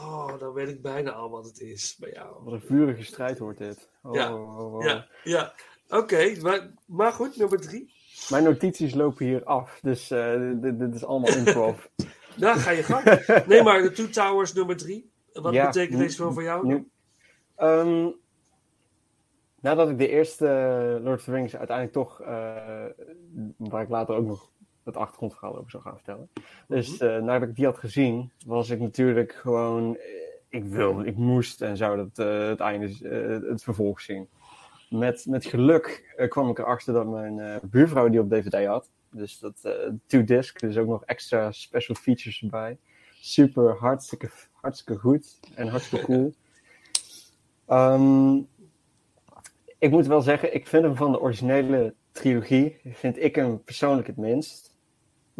[0.00, 2.44] Oh, dan weet ik bijna al wat het is bij jou.
[2.44, 3.88] Wat een vurige strijd wordt dit.
[4.02, 4.84] Oh, Ja, oh, oh, oh.
[4.84, 5.52] Ja, ja.
[5.88, 7.92] Oké, maar, maar goed, nummer drie.
[8.28, 11.84] Mijn notities lopen hier af, dus eh, dit, dit is allemaal improv.
[12.36, 13.26] Daar ga je gang.
[13.46, 15.10] Nee, maar de Two Towers nummer drie.
[15.32, 16.66] Wat Ja, betekent deze film voor jou?
[16.66, 16.88] Nu,
[17.56, 18.10] Ehm,
[19.60, 20.46] nadat ik de eerste
[21.02, 22.84] Lord of the Rings uiteindelijk toch, eh,
[23.56, 24.50] waar ik later ook nog
[24.84, 26.28] het achtergrondverhaal over zou gaan vertellen.
[26.68, 27.04] Dus Mhm.
[27.10, 30.02] eh, nadat ik die had gezien, was ik natuurlijk gewoon, eh,
[30.48, 33.08] ik wilde, ik moest en zou dat eh, het einde,
[33.48, 34.28] het vervolg zien.
[34.90, 38.90] Met, met geluk kwam ik erachter dat mijn buurvrouw die op DVD had.
[39.10, 39.68] Dus dat
[40.06, 42.78] two disc, dus ook nog extra special features erbij.
[43.20, 46.34] Super, hartstikke, hartstikke goed en hartstikke cool.
[47.66, 48.36] Ehm,
[49.78, 54.06] ik moet wel zeggen, ik vind hem van de originele trilogie, vind ik hem persoonlijk
[54.06, 54.69] het minst.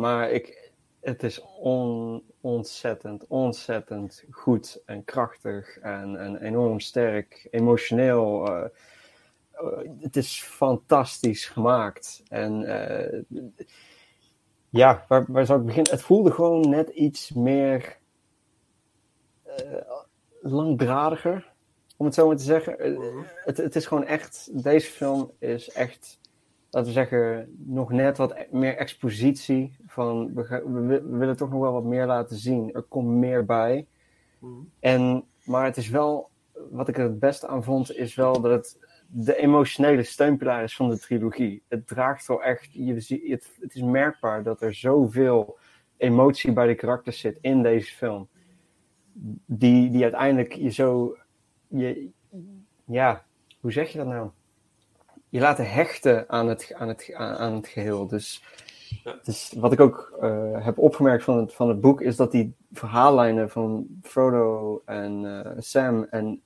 [0.00, 8.46] Maar ik, het is on, ontzettend, ontzettend goed en krachtig en, en enorm sterk, emotioneel.
[8.46, 8.64] eh,
[9.52, 12.22] eh, het is fantastisch gemaakt.
[12.28, 13.22] En eh,
[14.70, 15.92] ja, waar, waar zou ik beginnen?
[15.92, 17.98] Het voelde gewoon net iets meer
[20.42, 21.52] langdradiger,
[21.96, 22.78] om het zo maar te zeggen.
[22.78, 22.98] Eh,
[23.44, 26.18] het, het is gewoon echt, deze film is echt,
[26.70, 29.76] laten we zeggen, nog net wat e- meer expositie.
[29.86, 32.72] Van, we, we, wi- we willen toch nog wel wat meer laten zien.
[32.72, 33.86] Er komt meer bij.
[34.38, 34.54] Mhm.
[34.80, 36.30] En, maar het is wel,
[36.70, 38.78] wat ik er het beste aan vond, is wel dat het
[39.12, 41.62] de emotionele steunpilaar is van de trilogie.
[41.68, 42.94] Het draagt wel echt, je,
[43.28, 45.58] het, het is merkbaar dat er zoveel
[45.96, 48.28] emotie bij de karakters zit in deze film.
[49.46, 51.16] Die, die uiteindelijk je zo,
[51.68, 52.08] je,
[52.84, 53.24] ja,
[53.60, 54.30] hoe zeg je dat nou?
[55.30, 58.06] Je laten hechten aan het, aan het, aan, het geheel.
[58.06, 58.44] Dus,
[59.22, 62.54] dus wat ik ook eh, heb opgemerkt van het, van het boek, is dat die
[62.72, 66.40] verhaallijnen van Frodo en eh, Sam en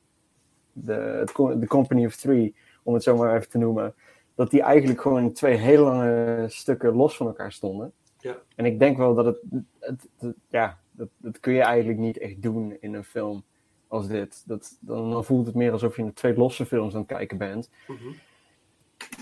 [0.72, 1.22] de,
[1.58, 3.94] de Company of Three, om het zo maar even te noemen,
[4.34, 7.92] dat die eigenlijk gewoon in twee hele lange stukken los van elkaar stonden.
[8.18, 8.36] Ja.
[8.56, 9.38] En ik denk wel dat het,
[9.78, 13.44] het, het- ja, dat, dat kun je eigenlijk niet echt doen in een film
[13.88, 14.42] als dit.
[14.46, 17.38] Dat, dan, dan voelt het meer alsof je naar twee losse films aan het kijken
[17.38, 17.70] bent.
[17.86, 18.08] Mhm.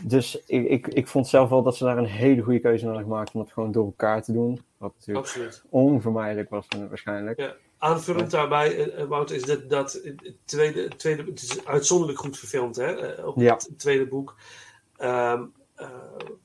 [0.04, 3.02] Dus ik, ik, ik vond zelf wel dat ze daar een hele goede keuze hadden
[3.02, 4.60] gemaakt om het gewoon door elkaar te doen.
[4.76, 5.62] Wat natuurlijk Absoluut.
[5.68, 7.38] onvermijdelijk was waarschijnlijk.
[7.38, 7.54] Ja.
[7.78, 12.38] Aanvullend daarbij, eh, eh, Wouter, is dat, dat het, tweede, tweede, het is uitzonderlijk goed
[12.38, 12.86] verfilmd, hè?
[12.96, 13.52] eh, Ook Ja.
[13.54, 14.36] het tweede boek.
[14.96, 15.42] Ehm,
[15.74, 15.88] eh,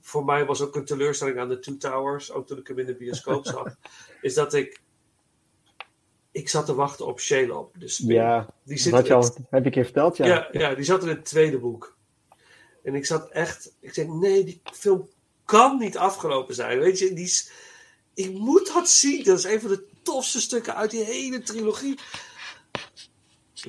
[0.02, 2.86] voor mij was ook een teleurstelling aan de Two Towers, ook toen ik hem in
[2.86, 3.76] de bioscoop zag,
[4.22, 4.82] is dat ik.
[6.32, 7.76] Ik zat te wachten op Shelob.
[7.80, 8.14] Spin.
[8.16, 10.26] Ja, die zit dat je al, heb je een keer verteld, ja.
[10.26, 10.48] ja.
[10.52, 11.97] Ja, die zat in het tweede boek.
[12.88, 13.72] En ik zat echt.
[13.80, 15.08] Ik zeg, nee, die film
[15.46, 16.80] kan niet afgelopen zijn.
[16.80, 17.52] Weet je, die is,
[18.14, 19.24] ik moet dat zien.
[19.24, 22.00] Dat is een van de tofste stukken uit die hele trilogie.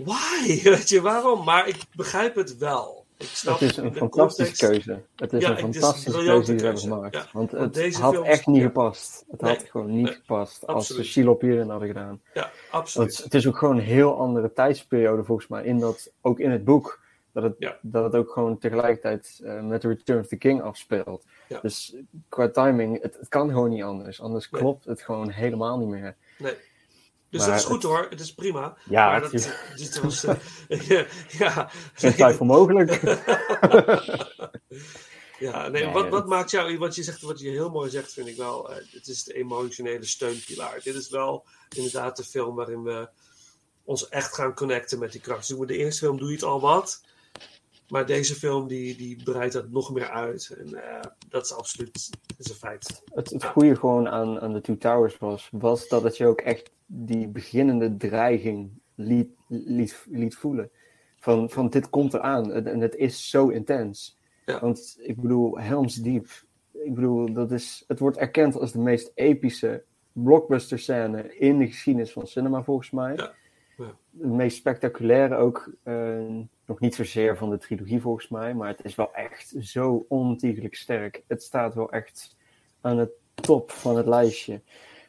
[0.05, 0.61] Why?
[0.70, 1.45] Weet je, waarom?
[1.45, 3.07] Maar ik begrijp het wel.
[3.16, 4.85] Ik snap Het is een fantastische context.
[4.86, 5.03] keuze.
[5.16, 7.15] Het is Ja, een het is een fantastische keuze die ze hebben gemaakt.
[7.15, 7.28] ja.
[7.32, 9.24] Want het deze had films- echt niet gepast.
[9.31, 9.57] Het Nee.
[9.57, 10.15] had gewoon niet Nee.
[10.15, 12.20] gepast als ze Shelob hierin hadden gedaan.
[12.35, 13.15] Ja, absoluut.
[13.16, 15.65] Het, het is ook gewoon een heel andere tijdsperiode volgens mij.
[15.65, 17.01] In dat, ook in het boek.
[17.40, 17.78] Dat het, Ja.
[17.82, 21.24] dat het ook gewoon tegelijkertijd eh, met Return of the King afspeelt.
[21.48, 21.60] Ja.
[21.60, 21.94] Dus
[22.28, 24.20] qua timing, het, het kan gewoon niet anders.
[24.20, 24.60] Anders Nee.
[24.60, 26.16] klopt het gewoon helemaal niet meer.
[26.39, 26.55] Nee.
[27.31, 28.77] Dus Maar dat is goed het- hoor, het is prima.
[28.85, 29.32] Ja, maar dat,
[29.78, 30.36] dat was, eh,
[31.39, 31.70] ja.
[31.93, 32.90] Geen twijfel mogelijk.
[35.39, 38.12] Ja, nee, Nee, wat, wat maakt jou, wat je zegt, wat je heel mooi zegt,
[38.12, 40.81] vind ik wel, eh, het is de emotionele steunpilaar.
[40.82, 41.44] Dit is wel
[41.77, 43.09] inderdaad de film waarin we
[43.85, 45.48] ons echt gaan connecten met die kracht.
[45.48, 47.02] Dus de eerste film doe je het al wat,
[47.89, 50.56] maar deze film die, die breidt dat nog meer uit.
[50.59, 53.02] En eh, dat is absoluut dat is een feit.
[53.15, 56.40] Het, het goede gewoon aan, aan de Two Towers was, was dat het je ook
[56.40, 60.70] echt die beginnende dreiging liet, liet, liet voelen.
[61.19, 64.19] Van, van dit komt eraan en, en het is zo intens.
[64.47, 64.60] Ja.
[64.60, 66.27] Want ik bedoel, Helms Deep,
[66.73, 71.66] ik bedoel, dat is, het wordt erkend als de meest epische blockbuster scène in de
[71.66, 73.15] geschiedenis van cinema volgens mij.
[73.15, 73.35] Ja.
[73.77, 73.97] Ja.
[74.10, 76.36] De meest spectaculaire ook, eh,
[76.69, 80.74] nog niet zozeer van de trilogie volgens mij, maar het is wel echt zo ontiegelijk
[80.74, 81.23] sterk.
[81.27, 82.36] Het staat wel echt
[82.81, 84.61] aan het top van het lijstje.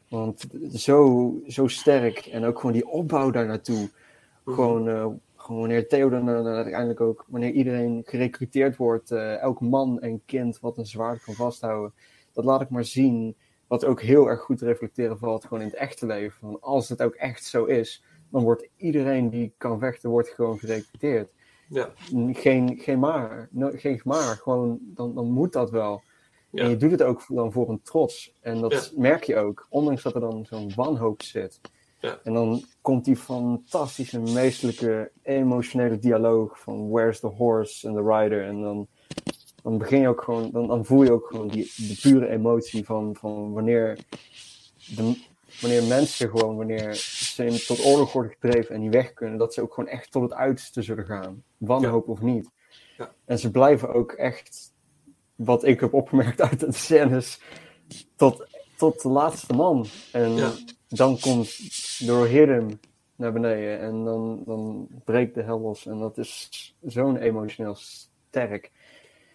[0.10, 3.90] Want zo, zo sterk en ook gewoon die opbouw daar naartoe.
[4.44, 4.56] Mhm.
[4.56, 9.99] Gewoon, eh, gewoon wanneer Theoden dan uiteindelijk ook, wanneer iedereen gerecruiteerd wordt, eh, elk man
[10.02, 11.94] en kind wat een zwaard kan vasthouden,
[12.34, 13.36] dat laat ik maar zien.
[13.68, 16.61] Wat ook heel erg goed te reflecteren valt gewoon in het echte leven.
[16.61, 21.30] Als het ook echt zo is, dan wordt iedereen die kan vechten, wordt gewoon gerecruiteerd.
[21.70, 21.90] Ja.
[22.32, 26.02] Geen, geen maar, no- geen maar, gewoon dan, dan moet dat wel.
[26.50, 26.64] Ja.
[26.64, 28.34] En je doet het ook dan voor een trots.
[28.41, 29.02] En dat Ja.
[29.02, 31.60] merk je ook, ondanks dat er dan zo'n wanhoop zit.
[32.00, 32.20] Ja.
[32.24, 38.44] En dan komt die fantastische, meestelijke, emotionele dialoog van Where's the horse and the rider.
[38.46, 38.88] En dan,
[39.64, 42.86] dan begin je ook gewoon, dan, dan voel je ook gewoon die, de pure emotie
[42.86, 44.00] van, van wanneer,
[44.96, 45.28] de,
[45.61, 49.53] wanneer mensen gewoon, wanneer ze in, tot oorlog worden gedreven en niet weg kunnen, dat
[49.53, 51.43] ze ook gewoon echt tot het uiterste zullen gaan.
[51.57, 52.49] Wanhoop of niet.
[52.97, 53.11] Ja.
[53.26, 54.73] En ze blijven ook echt,
[55.35, 57.41] wat ik heb opgemerkt uit de scènes,
[58.15, 58.47] tot,
[58.77, 59.85] tot de laatste man.
[60.11, 60.51] En Ja.
[60.88, 61.57] dan komt
[62.07, 62.80] door Hiram
[63.15, 65.85] naar beneden en dan, dan breekt de hel los.
[65.85, 66.49] En dat is
[66.81, 68.71] zo'n emotioneel sterk.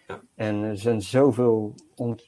[0.07, 0.21] Ja.
[0.35, 2.19] En er zijn zoveel on-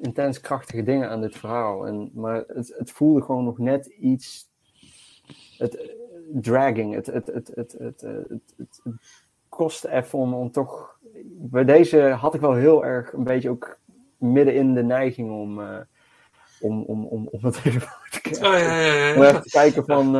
[0.00, 1.86] intens krachtige dingen aan dit verhaal.
[1.86, 4.50] En, maar het, het voelde gewoon nog net iets.
[5.58, 5.88] Het, eh,
[6.32, 6.94] dragging.
[6.94, 8.94] Het, het, het, het, het, eh, het, het, het
[9.48, 10.98] kost even om, om toch.
[11.24, 13.78] Bij deze had ik wel heel erg een beetje ook
[14.16, 15.60] midden in de neiging om.
[15.60, 15.78] eh,
[16.60, 18.46] om, om, om, om het even te kijken.
[18.46, 19.16] Oh, ja, ja, ja.
[19.16, 20.16] Om even te kijken van.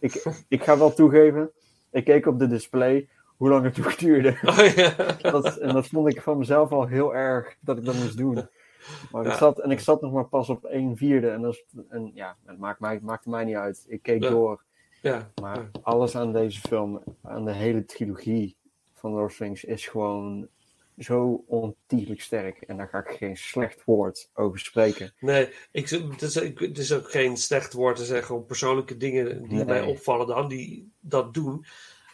[0.00, 1.50] ik, ik ga wel toegeven.
[1.90, 3.08] Ik keek op de display
[3.44, 4.36] hoe lang het ook duurde.
[4.42, 5.30] Oh, ja.
[5.30, 8.48] Dat, en dat vond ik van mezelf al heel erg dat ik dat moest doen.
[9.12, 11.28] Maar ik zat, en ik zat nog maar pas op 1 vierde.
[11.30, 13.84] En, dat is, en ja, het maakt mij, het maakte mij niet uit.
[13.88, 14.30] Ik keek Ja.
[14.30, 14.62] door.
[15.02, 15.30] Ja.
[15.40, 18.56] Maar alles aan deze film, aan de hele trilogie
[18.94, 20.48] van Lord of Rings, is gewoon
[20.98, 22.60] zo ontiegelijk sterk.
[22.60, 25.12] En daar ga ik geen slecht woord over spreken.
[25.20, 29.42] Nee, ik, het, is, het is ook geen slecht woord te zeggen om persoonlijke dingen
[29.42, 29.64] die Nee.
[29.64, 31.64] mij opvallen dan, die dat doen.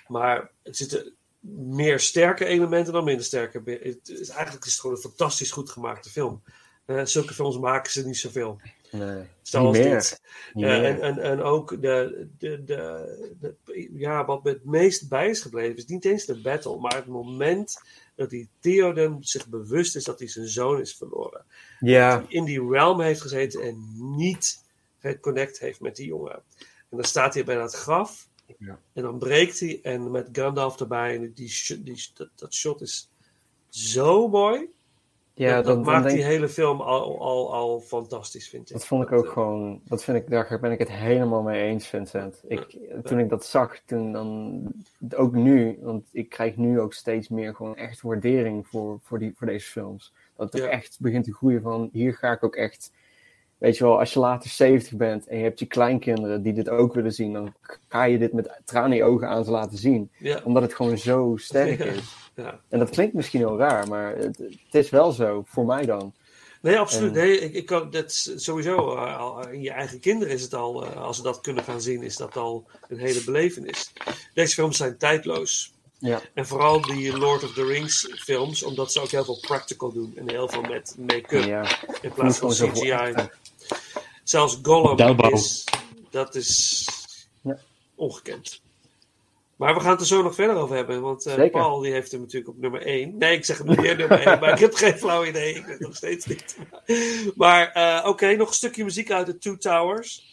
[0.06, 3.62] Maar het zitten meer sterke elementen dan minder sterke.
[3.64, 6.42] Het is, eigenlijk is het gewoon een fantastisch goed gemaakte film.
[6.84, 8.60] Eh, zulke films maken ze niet zoveel.
[8.90, 9.90] Nee, Stel als meer.
[9.90, 10.20] dit.
[10.52, 10.84] Meer.
[10.84, 15.40] en, en, en ook de, de, de, de- ja, wat me het meest bij is
[15.40, 17.80] gebleven is niet eens de battle, maar het moment
[18.14, 21.44] dat die Theoden zich bewust is dat hij zijn zoon is verloren.
[21.80, 24.62] ja, Dat hij in die realm heeft gezeten en niet
[24.98, 26.42] geconnect heeft met die jongen.
[26.58, 28.28] En dan staat hij bij dat graf
[28.58, 28.78] Ja.
[28.92, 33.10] en dan breekt hij en met Gandalf erbij en die, die, dat, dat shot is
[33.68, 34.68] zo mooi.
[35.34, 38.72] ja dat, dan, dat dan maakt die hele film al, al, al fantastisch, vind ik.
[38.72, 41.86] Dat vond ik ook gewoon, dat vind ik, daar ben ik het helemaal mee eens,
[41.86, 42.42] Vincent.
[42.46, 44.62] Ik, toen ik dat zag, toen dan,
[45.16, 49.32] ook nu, want ik krijg nu ook steeds meer gewoon echt waardering voor, voor, die,
[49.34, 50.12] voor deze films.
[50.36, 52.92] Dat het echt begint te groeien van, hier ga ik ook echt,
[53.60, 56.68] weet je wel, als je later 70 bent en je hebt je kleinkinderen die dit
[56.68, 57.54] ook willen zien, dan
[57.88, 60.10] ga je dit met tranen in je ogen aan ze laten zien.
[60.18, 61.84] Ja, Omdat het gewoon zo sterk Ja.
[61.84, 62.14] is.
[62.36, 62.60] ja.
[62.68, 66.12] En dat klinkt misschien heel raar, maar het, het is wel zo, voor mij dan.
[66.62, 67.16] Nee, absoluut.
[67.16, 70.84] En- Nee, ik, ik kan, dat sowieso, eh, in je eigen kinderen is het al,
[70.86, 73.92] eh, als ze dat kunnen gaan zien, is dat al een hele belevenis.
[74.34, 75.72] Deze films zijn tijdloos.
[75.98, 76.20] Ja.
[76.34, 80.12] En vooral die Lord of the Rings films, omdat ze ook heel veel practical doen
[80.16, 81.64] en heel veel met make-up Ja,
[82.02, 82.90] in plaats van CGI.
[82.90, 83.28] echt.
[84.24, 85.64] Zelfs Gollum is,
[86.10, 86.88] dat is
[87.42, 87.58] Ja.
[87.94, 88.62] ongekend.
[89.56, 91.50] Maar we gaan het er zo nog verder over hebben, want eh.
[91.50, 93.18] Paul die heeft hem natuurlijk op nummer 1.
[93.18, 95.54] Nee, ik zeg het niet meer nummer 1, maar ik heb geen flauw idee.
[95.54, 96.56] Ik weet het nog steeds niet.
[97.36, 100.24] Maar eh, oké, nog een stukje muziek uit de Two Towers.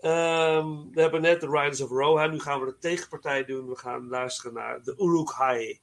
[0.00, 2.30] Ehm, we hebben net The Riders of Rohan.
[2.30, 3.68] Nu gaan we de tegenpartij doen.
[3.68, 5.80] We gaan luisteren naar de Uruk-hai.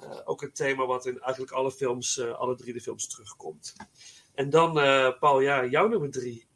[0.00, 3.72] Eh, ook een thema wat in eigenlijk alle films, eh, alle drie de films terugkomt.
[4.34, 6.46] En dan, eh, Paul, ja, jouw nummer drie.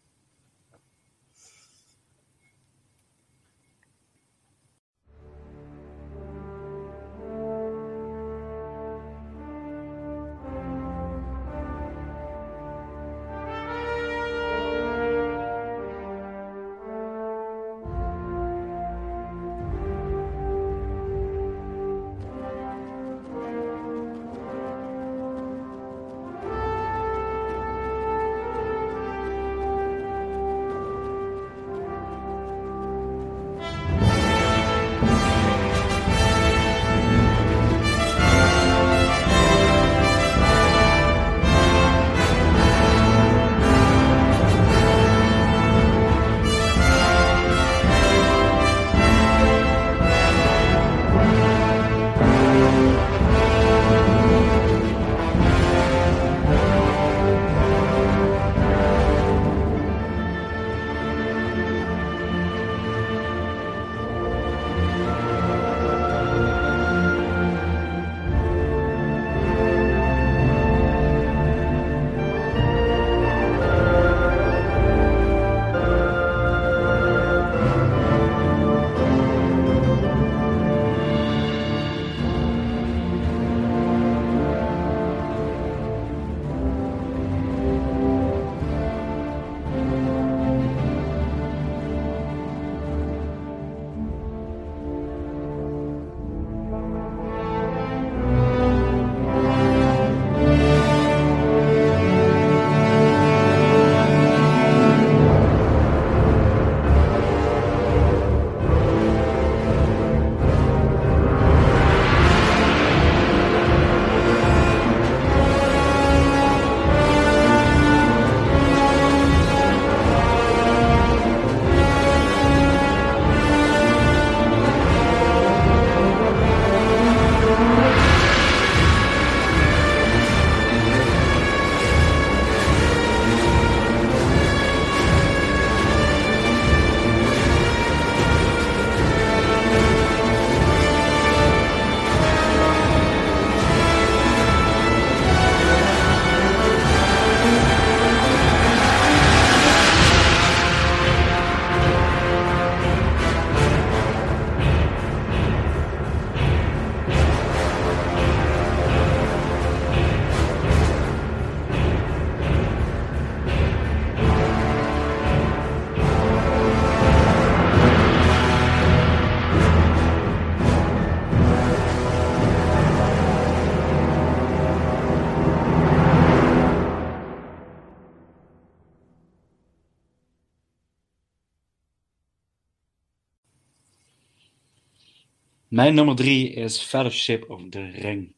[185.86, 188.34] Mijn nummer drie is Fellowship of the Ring.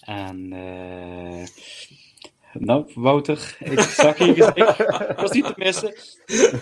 [0.00, 1.46] En eh,
[2.52, 5.16] nou, Wouter, ik zag je gezicht.
[5.16, 5.94] Was niet te missen.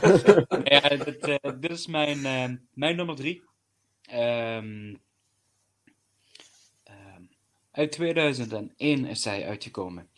[0.75, 3.43] ja, dit, eh, dit is mijn, eh, mijn nummer drie.
[4.03, 4.95] Ehm,
[7.71, 10.09] uit 2001 is zij uitgekomen.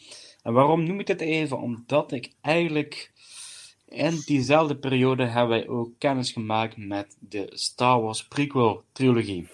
[0.42, 1.58] En waarom noem ik dit even?
[1.58, 3.12] Omdat ik eigenlijk
[3.88, 9.48] in diezelfde periode hebben wij ook kennis gemaakt met de Star Wars prequel trilogie.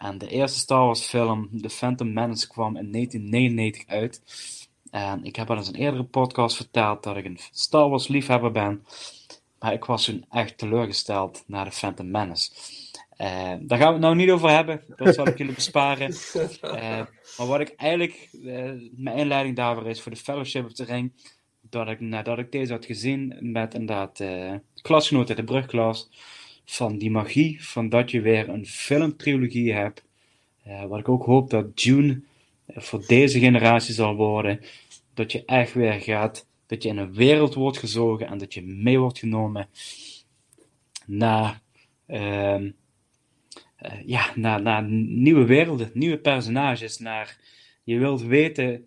[0.00, 4.22] En de eerste Star Wars film, The Phantom Menace, kwam in 1999 uit.
[4.90, 8.52] En ik heb al eens een eerdere podcast verteld dat ik een Star Wars liefhebber
[8.52, 8.84] ben.
[9.58, 12.50] Maar ik was toen echt teleurgesteld naar de Phantom Menace.
[13.16, 14.82] Eh, daar gaan we het nou niet over hebben.
[14.96, 16.14] Dat zal ik jullie besparen.
[16.60, 17.06] Eh,
[17.38, 21.12] maar wat ik eigenlijk, eh, mijn inleiding daarvoor is voor de Fellowship of the Ring,
[21.60, 24.24] dat ik nadat ik deze had gezien met inderdaad
[24.82, 26.10] klasgenoten uit de brugklas,
[26.70, 30.04] van die magie van dat je weer een filmtrilogie hebt.
[30.62, 32.22] eh, wat ik ook hoop dat Dune
[32.66, 34.60] eh, voor deze generatie zal worden.
[35.14, 38.62] Dat je echt weer gaat, dat je in een wereld wordt gezogen en dat je
[38.62, 39.68] mee wordt genomen
[41.06, 41.60] naar,
[42.06, 42.70] ehm,
[43.76, 46.98] eh, ja, naar, naar nieuwe werelden, nieuwe personages.
[46.98, 47.38] Naar,
[47.84, 48.86] je wilt weten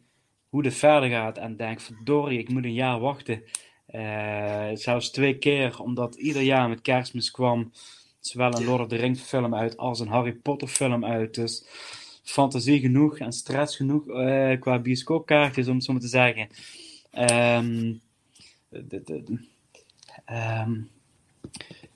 [0.50, 3.44] hoe het verder gaat en denk, verdorie, ik moet een jaar wachten.
[3.94, 7.72] Eh, zelfs twee keer, omdat ieder jaar met kerstmis kwam
[8.20, 11.36] zowel een Lord of the Rings film uit als een Harry Potter film uit.
[11.36, 11.66] Dus
[12.24, 16.48] fantasie genoeg en stress genoeg eh, qua bioscoopkaartjes, om het zo maar te zeggen.
[17.12, 17.94] Ehm,
[18.70, 19.40] de, de,
[20.26, 20.74] ehm,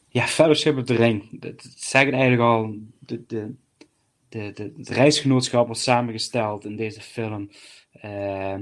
[0.10, 1.40] ja, Fellowship of the Ring.
[1.40, 2.76] Dat zeggen eigenlijk al.
[2.99, 3.53] De, de,
[4.30, 7.49] de, het reisgenootschap wordt samengesteld in deze film.
[7.91, 8.56] Eh,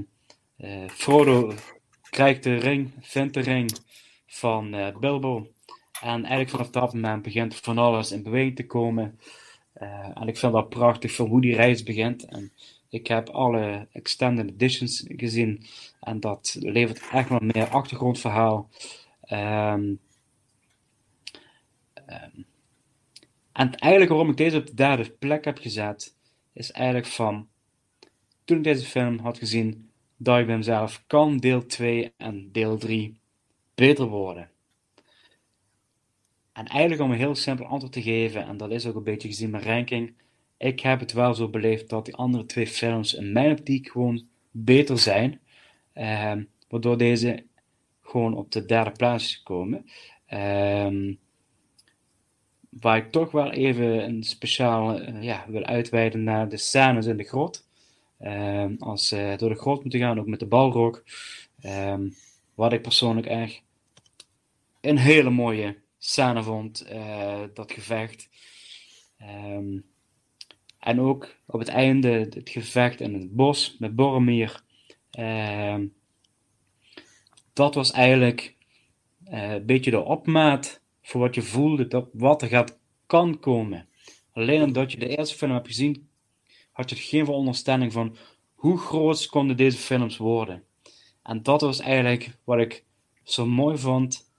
[0.87, 1.53] Frodo
[2.15, 3.71] krijgt de ring, vindt de ring
[4.27, 5.47] van eh, Bilbo.
[6.01, 9.19] En eigenlijk vanaf dat moment begint van alles in beweging te komen.
[9.73, 12.25] Eh, en ik vind dat prachtig van hoe die reis begint.
[12.25, 12.51] En
[12.89, 15.65] ik heb alle extended editions gezien.
[15.99, 18.69] En dat levert echt wat meer achtergrondverhaal.
[19.21, 19.93] Ehm,
[21.93, 22.41] ehm,
[23.51, 26.15] en eigenlijk waarom ik deze op de derde plek heb gezet,
[26.53, 27.47] is eigenlijk van
[28.45, 33.19] toen ik deze film had gezien, bij mezelf, kan deel 2 en deel 3
[33.75, 34.49] beter worden?
[36.53, 39.27] En eigenlijk om een heel simpel antwoord te geven, en dat is ook een beetje
[39.27, 40.13] gezien mijn ranking,
[40.57, 44.27] ik heb het wel zo beleefd dat die andere twee films in mijn optiek gewoon
[44.51, 45.39] beter zijn.
[45.93, 47.45] Ehm, waardoor deze
[48.01, 49.85] gewoon op de derde plaats is gekomen.
[50.25, 51.13] Ehm,
[52.69, 57.17] waar ik toch wel even een speciaal eh, ja, wil uitweiden naar de scènes in
[57.17, 57.64] de grot.
[58.19, 61.03] Ehm, als ze door de grot moeten gaan, ook met de balrog.
[61.61, 62.09] Ehm,
[62.53, 63.61] wat ik persoonlijk echt
[64.81, 68.29] een hele mooie scène vond, eh, dat gevecht.
[69.17, 69.79] Ehm,
[70.79, 74.63] en ook op het einde het gevecht in het bos met Boromir.
[77.53, 78.55] Dat was eigenlijk
[79.25, 83.87] eh, een beetje de opmaat voor wat je voelde, dat wat er gaat kan komen.
[84.31, 86.09] Alleen omdat je de eerste film hebt gezien,
[86.75, 88.15] had je geen veronderstelling van
[88.53, 90.63] hoe groot konden deze films worden.
[91.23, 92.83] En dat was eigenlijk wat ik
[93.23, 94.31] zo mooi vond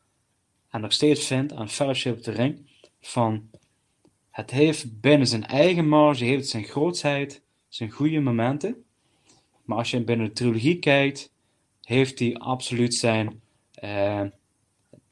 [0.69, 2.71] en nog steeds vind aan Fellowship of the Ring.
[3.01, 3.51] Van
[4.31, 8.85] het heeft binnen zijn eigen marge, heeft zijn grootsheid, zijn goede momenten.
[9.65, 11.33] Maar als je binnen de trilogie kijkt,
[11.83, 13.43] heeft hij absoluut zijn.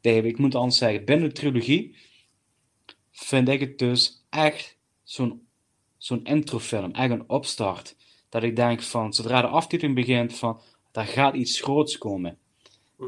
[0.01, 1.97] nee, ik moet anders zeggen, binnen de trilogie
[3.11, 5.44] vind ik het dus echt zo'n
[6.05, 7.97] zo'n introfilm, echt een opstart.
[8.29, 10.61] Dat ik denk van, zodra de aftiteling begint, van,
[10.93, 12.39] daar gaat iets groots komen.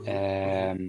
[0.05, 0.83] Ehm,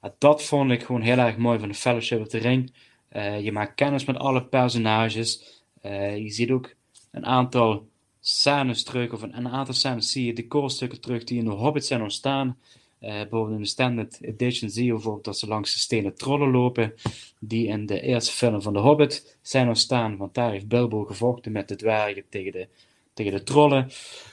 [0.00, 2.72] ja, dat vond ik gewoon heel erg mooi van de Fellowship of the Ring.
[3.08, 5.62] Eh, je maakt kennis met alle personages.
[5.80, 6.74] Eh, je ziet ook
[7.10, 7.88] een aantal
[8.20, 11.86] scènes terug, of een, een aantal scènes zie je decorstukken terug die in de Hobbit
[11.86, 12.58] zijn ontstaan.
[13.02, 16.50] Eh, bijvoorbeeld in de Standard Edition zie je bijvoorbeeld dat ze langs de stenen trollen
[16.50, 16.94] lopen,
[17.38, 21.52] die in de eerste film van de Hobbit zijn ontstaan, want daar heeft Bilbo gevochten
[21.52, 22.68] met de dwergen tegen de,
[23.14, 23.90] tegen de trollen.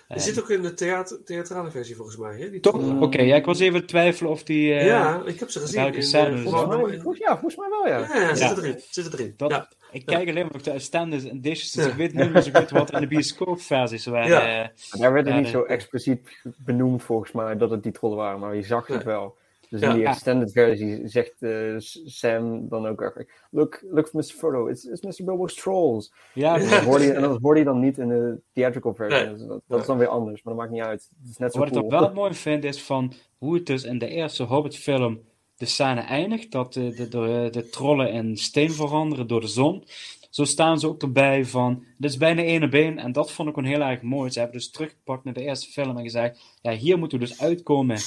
[0.07, 2.37] Die zit ook in de theater, theatrale versie volgens mij.
[2.39, 2.49] Hè?
[2.49, 2.73] Die Toch?
[2.79, 3.01] trollen.
[3.01, 4.73] Oké, ja, ik was even twijfelen of die...
[4.73, 5.81] eh, ja, ik heb ze gezien.
[5.81, 6.81] welke in, scène eh, is volgens dat?
[6.87, 7.97] mij- Volgens- ja, volgens mij wel, ja.
[7.99, 8.55] Ja, ja, zit Ja.
[8.57, 8.81] erin.
[8.89, 9.33] Zit erin.
[9.37, 9.69] Dat, Ja.
[9.91, 12.69] Ik kijk alleen maar naar de standard editions, dus ik weet niet meer zo goed
[12.69, 14.29] wat er in de bioscoopversies waren.
[14.29, 14.63] Ja.
[14.63, 16.19] eh, Daar werd het niet zo expliciet
[16.57, 19.05] benoemd volgens mij dat het die trollen waren, maar je zag het Ja.
[19.05, 19.37] wel.
[19.69, 21.75] Dus in die extended versie zegt eh,
[22.05, 24.23] Sam dan ook echt, look, look Mr.
[24.23, 25.25] Frodo, it's, it's Mr.
[25.25, 26.13] Bilbo's trolls.
[26.33, 29.25] ja, En dat, hoorde je, en dat hoorde je dan niet in de theatrical versie.
[29.25, 29.33] Nee.
[29.33, 31.09] Dus dat, dat is dan weer anders, maar dat maakt niet uit.
[31.21, 33.97] Het is net zo Wat ik wel mooi vind is van hoe het dus in
[33.97, 35.21] de eerste Hobbit-film
[35.59, 36.51] de scène eindigt.
[36.51, 39.83] Dat de, de, de, de trollen in steen veranderen door de zon.
[40.29, 42.97] zo staan ze ook erbij van, dit is bijna één op één.
[42.97, 44.31] En dat vond ik gewoon heel erg mooi.
[44.31, 47.41] Ze hebben dus teruggepakt naar de eerste film en gezegd, ja, hier moeten we dus
[47.41, 47.97] uitkomen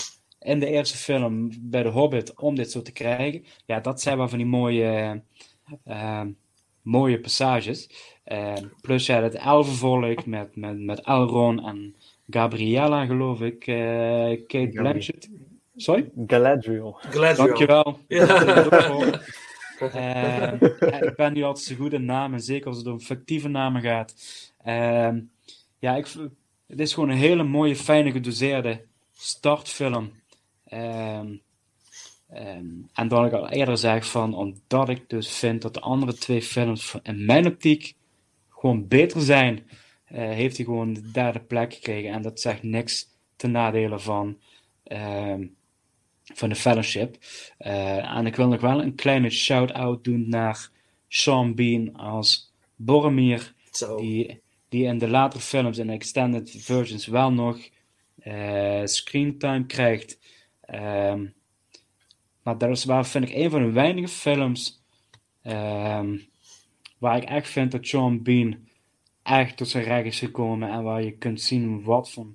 [0.43, 3.45] in de eerste film bij The Hobbit om dit zo te krijgen.
[3.67, 5.23] Ja, dat zijn wel van die mooie,
[5.85, 6.25] eh,
[6.83, 7.91] mooie passages.
[8.25, 11.95] Eh, plus ja, het elfenvolk met, met, met Elrond en
[12.31, 13.67] Gabriella, geloof ik.
[13.67, 15.29] eh, Kate Blanchett.
[15.77, 16.11] Sorry?
[16.27, 16.93] Galadriel.
[17.01, 17.47] Galadriel.
[17.47, 17.99] Dankjewel.
[18.09, 19.21] Ja.
[19.93, 20.53] Ja,
[21.09, 24.15] ik ben niet altijd zo goed in namen, zeker als het om fictieve namen gaat.
[24.65, 25.21] Ehm,
[25.79, 26.07] ja, ik,
[26.67, 30.13] het is gewoon een hele mooie, fijne, gedoseerde startfilm.
[30.73, 31.37] Ehm,
[32.29, 36.15] ehm, en dat ik al eerder zeg van, omdat ik dus vind dat de andere
[36.15, 37.95] twee films in mijn optiek
[38.49, 39.69] gewoon beter zijn,
[40.05, 42.11] eh, heeft hij gewoon de derde plek gekregen.
[42.11, 44.39] En dat zegt niks ten nadele van,
[44.85, 45.47] ehm,
[46.25, 47.17] van de Fellowship.
[47.59, 50.71] Eh, en ik wil nog wel een kleine shout-out doen naar
[51.09, 53.97] Sean Bean als Boromir, Zo.
[53.97, 57.71] die, die in de latere films en extended versions wel nog
[58.19, 60.19] eh screentime krijgt.
[60.73, 61.27] Ehm,
[62.43, 64.83] maar dat is wel, vind ik, een van de weinige films
[65.43, 66.19] ehm,
[66.99, 68.69] waar ik echt vind dat Sean Bean
[69.23, 72.27] echt tot zijn recht is gekomen en waar je kunt zien wat voor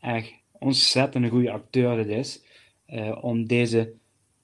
[0.00, 2.42] echt ontzettend goede acteur dit is.
[2.86, 3.92] eh, om deze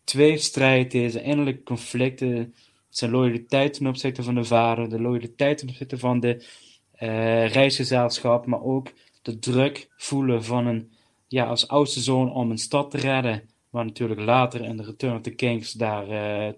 [0.05, 2.55] tweestrijd, deze innerlijke conflicten,
[2.89, 6.45] zijn loyaliteit ten opzichte van de vader, de loyaliteit ten opzichte van de
[6.93, 8.93] eh, reisgezelschap, maar ook
[9.23, 10.93] de druk voelen van een,
[11.31, 15.15] ja, als oudste zoon om een stad te redden, waar natuurlijk later in de Return
[15.17, 16.53] of the Kings daar eh,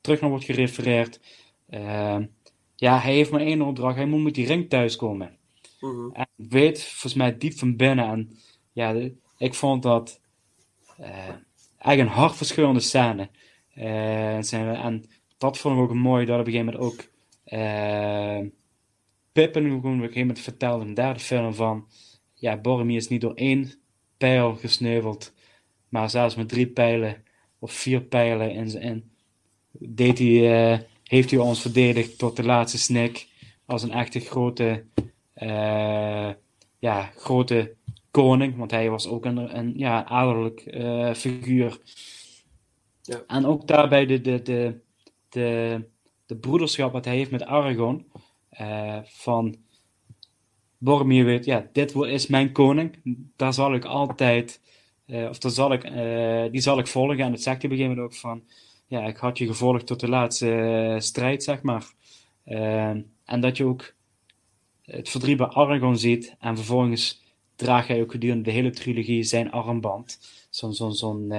[0.00, 1.20] terug naar wordt gerefereerd.
[1.66, 2.18] Eh,
[2.76, 5.36] ja, hij heeft maar één opdracht, hij moet met die ring thuiskomen.
[5.80, 6.10] Mhm.
[6.12, 8.36] En ik weet volgens mij diep van binnen, en
[8.72, 10.20] ja, de- ik vond dat
[10.96, 11.28] eh,
[11.78, 13.30] eigenlijk een hartverscheurende scène.
[13.74, 15.04] Eh, zijn we- en
[15.38, 17.10] dat vond ik ook mooi, dat op een gegeven moment ook
[19.80, 21.86] gewoon op een gegeven moment vertelde in de derde film van,
[22.34, 23.72] ja, Boromir is niet door één
[24.16, 25.32] pijl gesneuveld,
[25.88, 27.24] maar zelfs met drie pijlen
[27.58, 29.10] of vier pijlen in zijn in,
[29.78, 33.26] deed hij, eh, heeft hij ons verdedigd tot de laatste snik
[33.66, 34.84] als een echte grote,
[35.32, 36.30] eh,
[36.78, 37.74] ja, grote
[38.10, 41.80] koning, want hij was ook een, een ja, adellijk eh, figuur.
[43.02, 43.22] Ja.
[43.26, 44.80] En ook daarbij de, de, de,
[45.28, 45.80] de,
[46.26, 48.06] de broederschap wat hij heeft met Aragorn,
[48.48, 49.56] eh, van
[50.78, 52.96] Boromir weet, ja, dit is mijn koning,
[53.36, 54.60] daar zal ik altijd,
[55.06, 57.18] eh, of daar zal ik, eh, die zal ik volgen.
[57.18, 58.42] En dat zegt hij op een gegeven moment ook van,
[58.86, 61.84] ja, ik had je gevolgd tot de laatste eh, strijd, zeg maar.
[62.44, 62.88] Eh,
[63.24, 63.94] en dat je ook
[64.82, 67.22] het verdriet bij Aragorn ziet, en vervolgens
[67.56, 70.18] draagt hij ook gedurende de hele trilogie zijn armband.
[70.50, 71.32] Zo'n zo'n zo'n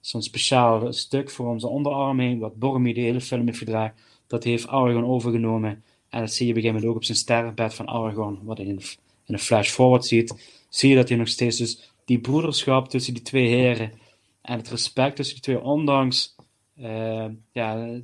[0.00, 3.96] zo'n speciaal stuk voor onze onderarm heen, wat Boromir de hele film heeft gedragen.
[4.26, 5.84] Dat heeft Aragorn overgenomen.
[6.16, 8.58] En dat zie je op een gegeven moment ook op zijn sterrenbed van Aragorn, wat
[8.58, 8.80] je in,
[9.24, 10.58] in een flash-forward ziet.
[10.68, 13.92] Zie je dat hij nog steeds dus die broederschap tussen die twee heren
[14.40, 16.34] en het respect tussen die twee, ondanks
[16.76, 18.00] eh, ja,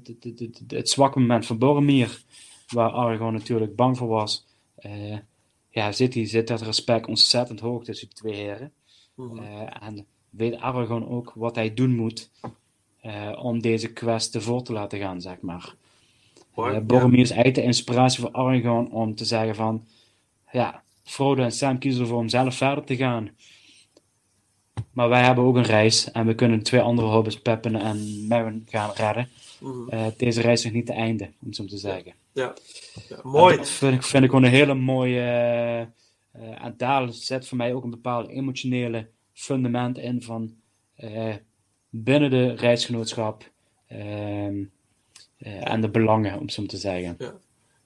[0.66, 2.22] het zwakke moment van Boromir,
[2.68, 5.18] waar Aragorn natuurlijk bang voor was, eh,
[5.70, 8.72] ja, zit, die, zit dat respect ontzettend hoog tussen die twee heren.
[9.14, 9.38] Mhm.
[9.38, 12.30] Eh, en weet Aragorn ook wat hij doen moet
[13.38, 15.74] om deze quest te voor te laten gaan, zeg maar.
[16.56, 16.80] Ja.
[16.80, 19.86] Boromir is eigenlijk de inspiratie voor Aragorn om te zeggen van,
[20.52, 23.30] ja, Frodo en Sam kiezen ervoor om zelf verder te gaan.
[24.92, 28.66] Maar wij hebben ook een reis en we kunnen twee andere hobbits, Peppen en Merrin,
[28.68, 29.28] gaan redden.
[29.60, 29.88] Mhm.
[29.88, 32.14] Eh, deze reis is nog niet het einde, om het zo te zeggen.
[32.32, 32.54] Ja.
[33.08, 33.18] ja.
[33.22, 33.52] Mooi.
[33.52, 35.20] En dat vind ik, vind ik gewoon een hele mooie.
[35.20, 40.54] eh, eh, en daar zet voor mij ook een bepaald emotionele fundament in van
[41.90, 43.50] binnen de reisgenootschap
[43.86, 44.64] ehm,
[45.42, 47.16] eh, en de belangen, om zo te zeggen.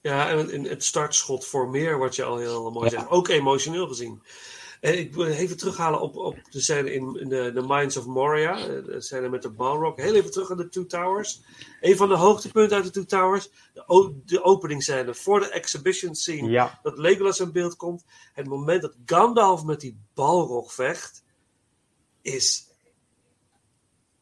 [0.01, 2.91] Ja, en het- en het startschot voor meer, wat je al heel mooi Ja.
[2.91, 3.09] zegt.
[3.09, 4.21] Ook emotioneel gezien.
[4.81, 8.05] En ik wil even terughalen op, op de scène in, in de, The Mines of
[8.05, 8.57] Moria.
[8.59, 9.95] eh, De scène met de Balrog.
[9.95, 11.41] Heel even terug aan de Two Towers.
[11.81, 13.49] Een van de hoogtepunten uit de Two Towers.
[13.73, 16.49] De, de openingsscène voor de exhibition scene.
[16.49, 18.05] Ja, Dat Legolas in beeld komt.
[18.33, 21.23] Het moment dat Gandalf met die Balrog vecht.
[22.21, 22.66] Is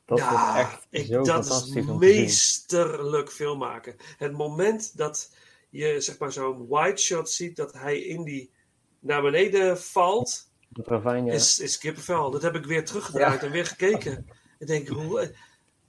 [0.06, 3.96] dat ja, echt ik, zo dat fantastisch is meesterlijk filmmaken.
[4.18, 5.32] Het moment dat
[5.70, 8.52] je zeg maar zo'n wide shot ziet dat hij in die
[9.00, 11.34] naar beneden valt, De ravijn, ja.
[11.34, 12.32] is, is kippenvel.
[12.32, 14.28] Dat heb ik weer teruggedraaid en weer gekeken.
[14.60, 15.36] Ik denk, hoe,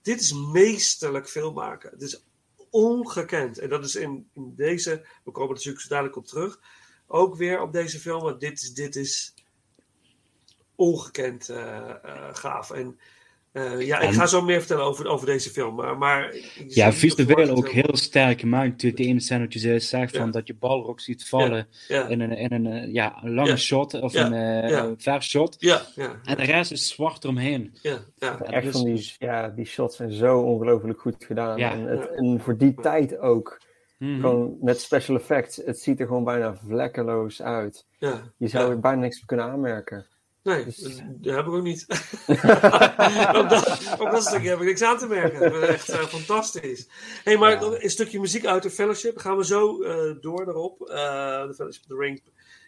[0.02, 1.90] dit is meesterlijk filmmaken.
[1.90, 2.24] Het is
[2.70, 3.58] ongekend.
[3.58, 6.60] En dat is in, in deze, we komen er natuurlijk zo dadelijk op terug,
[7.06, 8.22] ook weer op deze film.
[8.22, 9.34] Want dit is, dit is
[10.74, 12.70] ongekend eh, eh, gaaf.
[12.70, 12.98] En
[13.56, 15.74] Eh, ja, ik En- ga zo meer vertellen over, over deze film.
[15.74, 16.34] Maar, maar
[16.68, 18.68] Ja, visueel ook dat- heel sterk gemaakt.
[18.70, 22.20] Natuurlijk, de ene scène wat je zegt van dat je balrok ziet vallen Ja, in
[22.20, 23.56] een, in een eh, ja, een lange Ja.
[23.56, 24.26] shot of Ja.
[24.26, 24.32] een
[24.72, 25.56] eh ver shot.
[25.58, 27.74] ja, ja, En de rest is zwart eromheen.
[27.82, 28.38] ja, ja.
[28.40, 31.58] Echt dus- van die, ja, die shots zijn zo ongelooflijk goed gedaan.
[31.58, 31.72] Ja.
[31.72, 32.08] En, het, Ja.
[32.16, 33.60] en voor die tijd ook.
[33.98, 34.20] Mhm.
[34.20, 35.56] Gewoon met special effects.
[35.64, 37.86] Het ziet er gewoon bijna vlekkeloos uit.
[37.98, 38.20] ja.
[38.36, 38.70] Je zou Ja.
[38.70, 40.06] er bijna niks op kunnen aanmerken.
[40.46, 41.86] Nee, Dus- dat dat heb ik ook niet.
[43.40, 45.40] op, dat, op dat stukje heb ik niks aan te merken.
[45.40, 46.88] Dat is echt eh, fantastisch.
[47.24, 47.60] hey, maar Ja.
[47.82, 49.18] een stukje muziek uit de Fellowship.
[49.18, 50.80] Gaan we zo eh, door daarop.
[50.82, 52.22] Eh, de Fellowship of the Ring.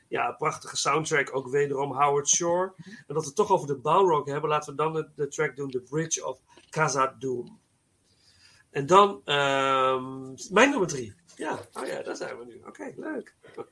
[0.08, 1.36] Ja, prachtige soundtrack.
[1.36, 2.72] Ook wederom Howard Shore.
[2.84, 4.50] En dat we het toch over de Balrog hebben.
[4.50, 5.70] Laten we dan de, de track doen.
[5.70, 6.38] The Bridge of
[6.70, 7.52] Khazad-dûm.
[8.70, 11.14] En dan ehm, mijn nummer drie.
[11.36, 12.60] Ja, oh ja, daar zijn we nu.
[12.66, 13.34] Oké, leuk.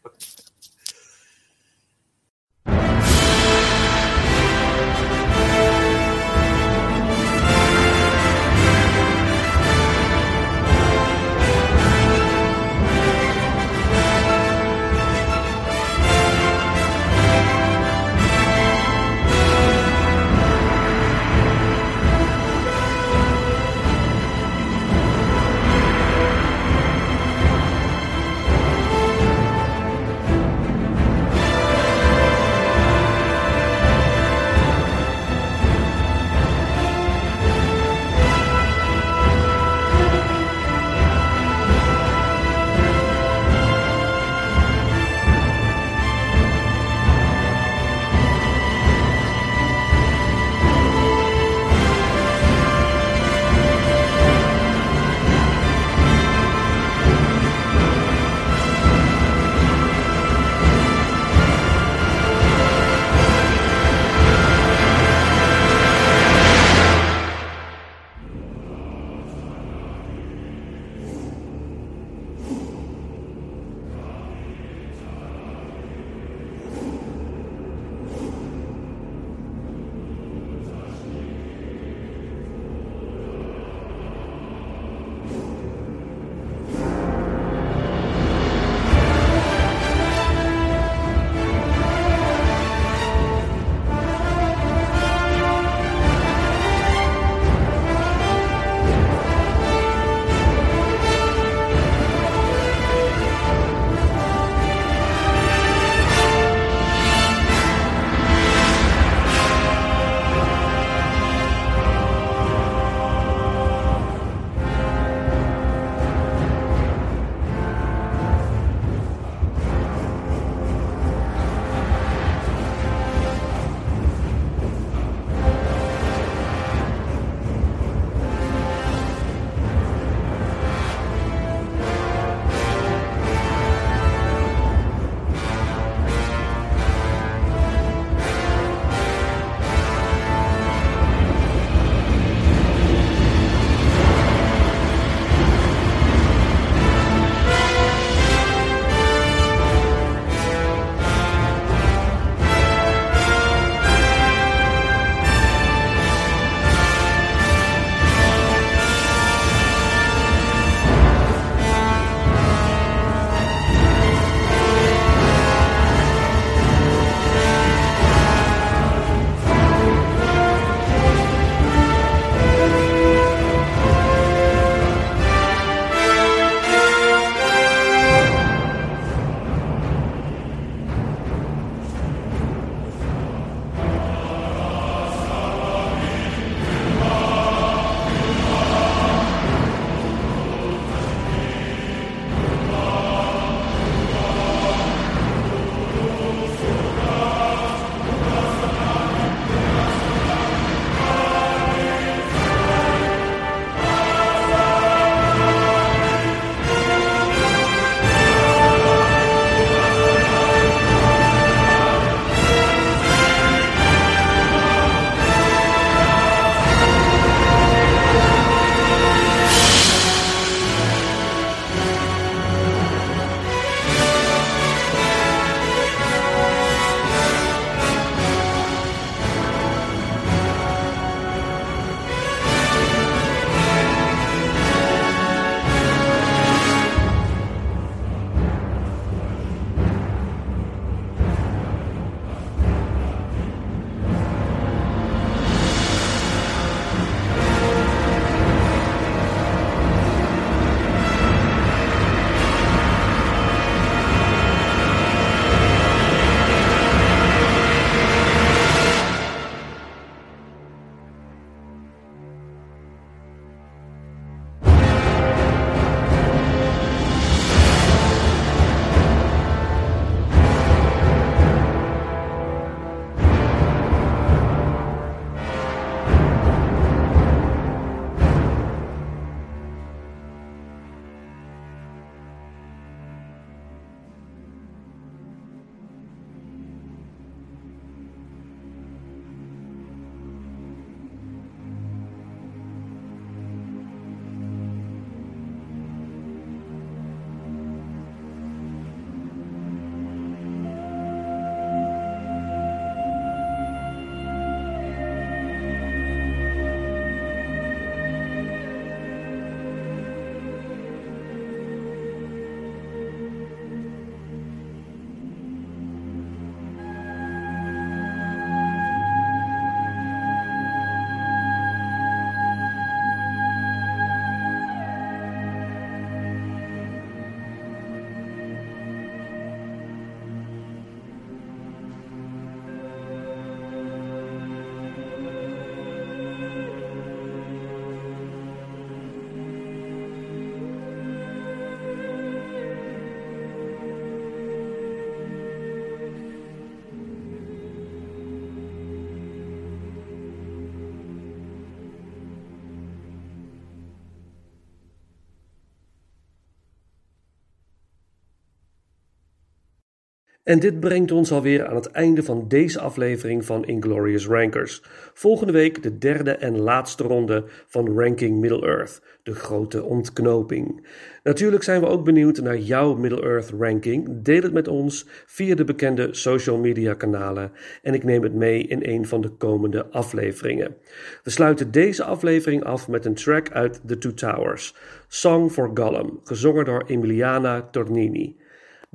[360.47, 364.83] En dit brengt ons alweer aan het einde van deze aflevering van Inglorious Rankers.
[365.15, 370.87] Volgende week de derde en laatste ronde van Ranking Middle-earth, de grote ontknoping.
[371.23, 374.23] Natuurlijk zijn we ook benieuwd naar jouw Middle-earth ranking.
[374.23, 377.53] Deel het met ons via de bekende social media kanalen
[377.83, 380.77] en ik neem het mee in een van de komende afleveringen.
[381.23, 384.75] We sluiten deze aflevering af met een track uit The Two Towers,
[385.09, 388.37] Song for Gollum, gezongen door Emiliana Tornini.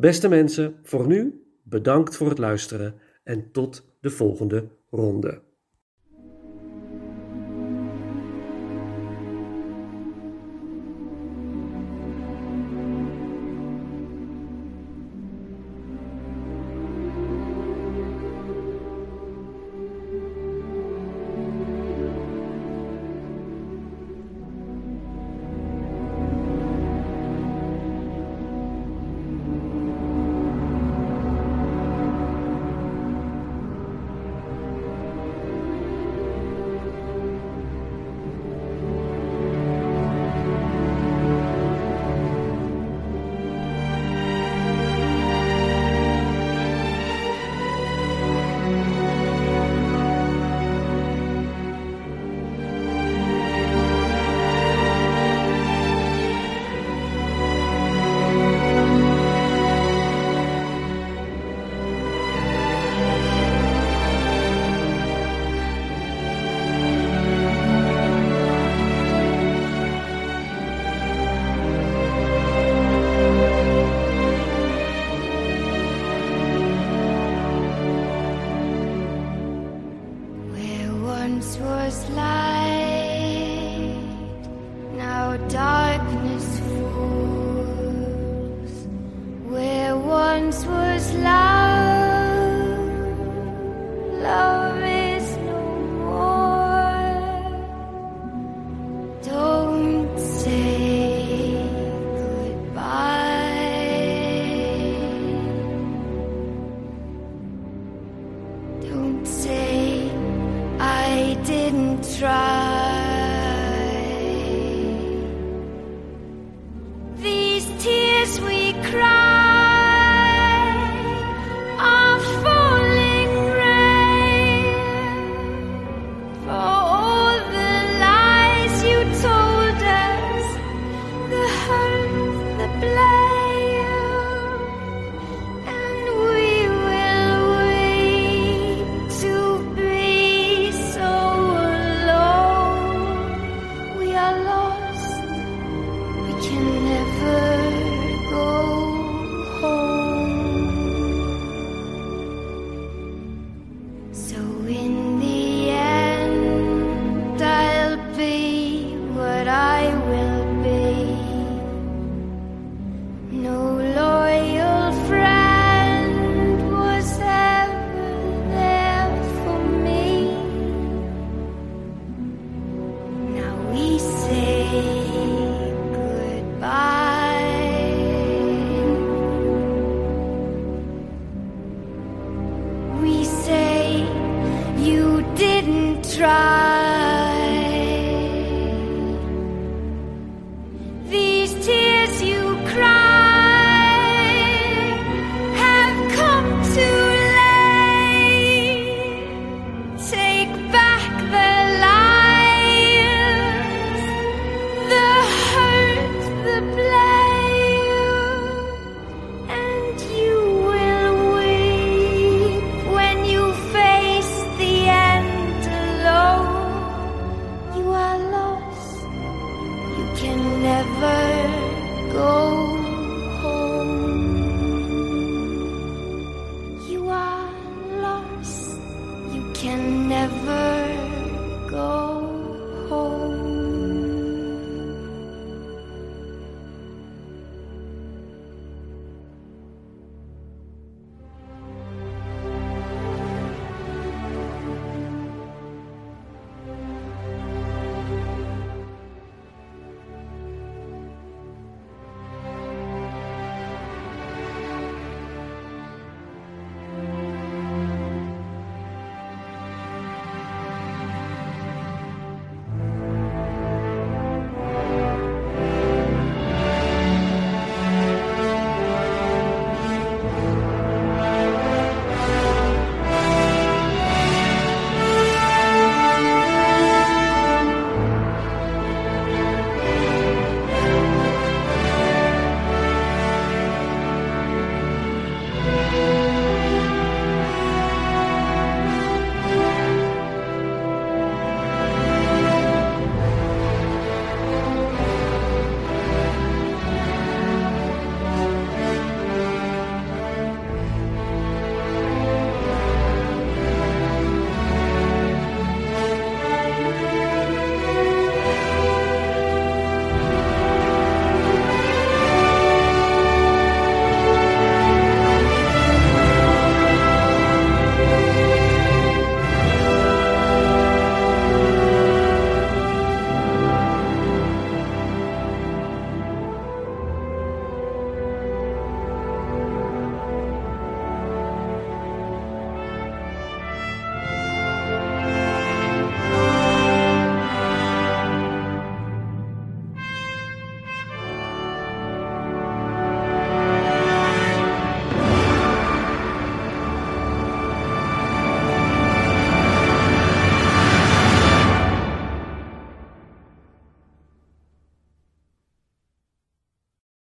[0.01, 5.41] Beste mensen, voor nu bedankt voor het luisteren en tot de volgende ronde.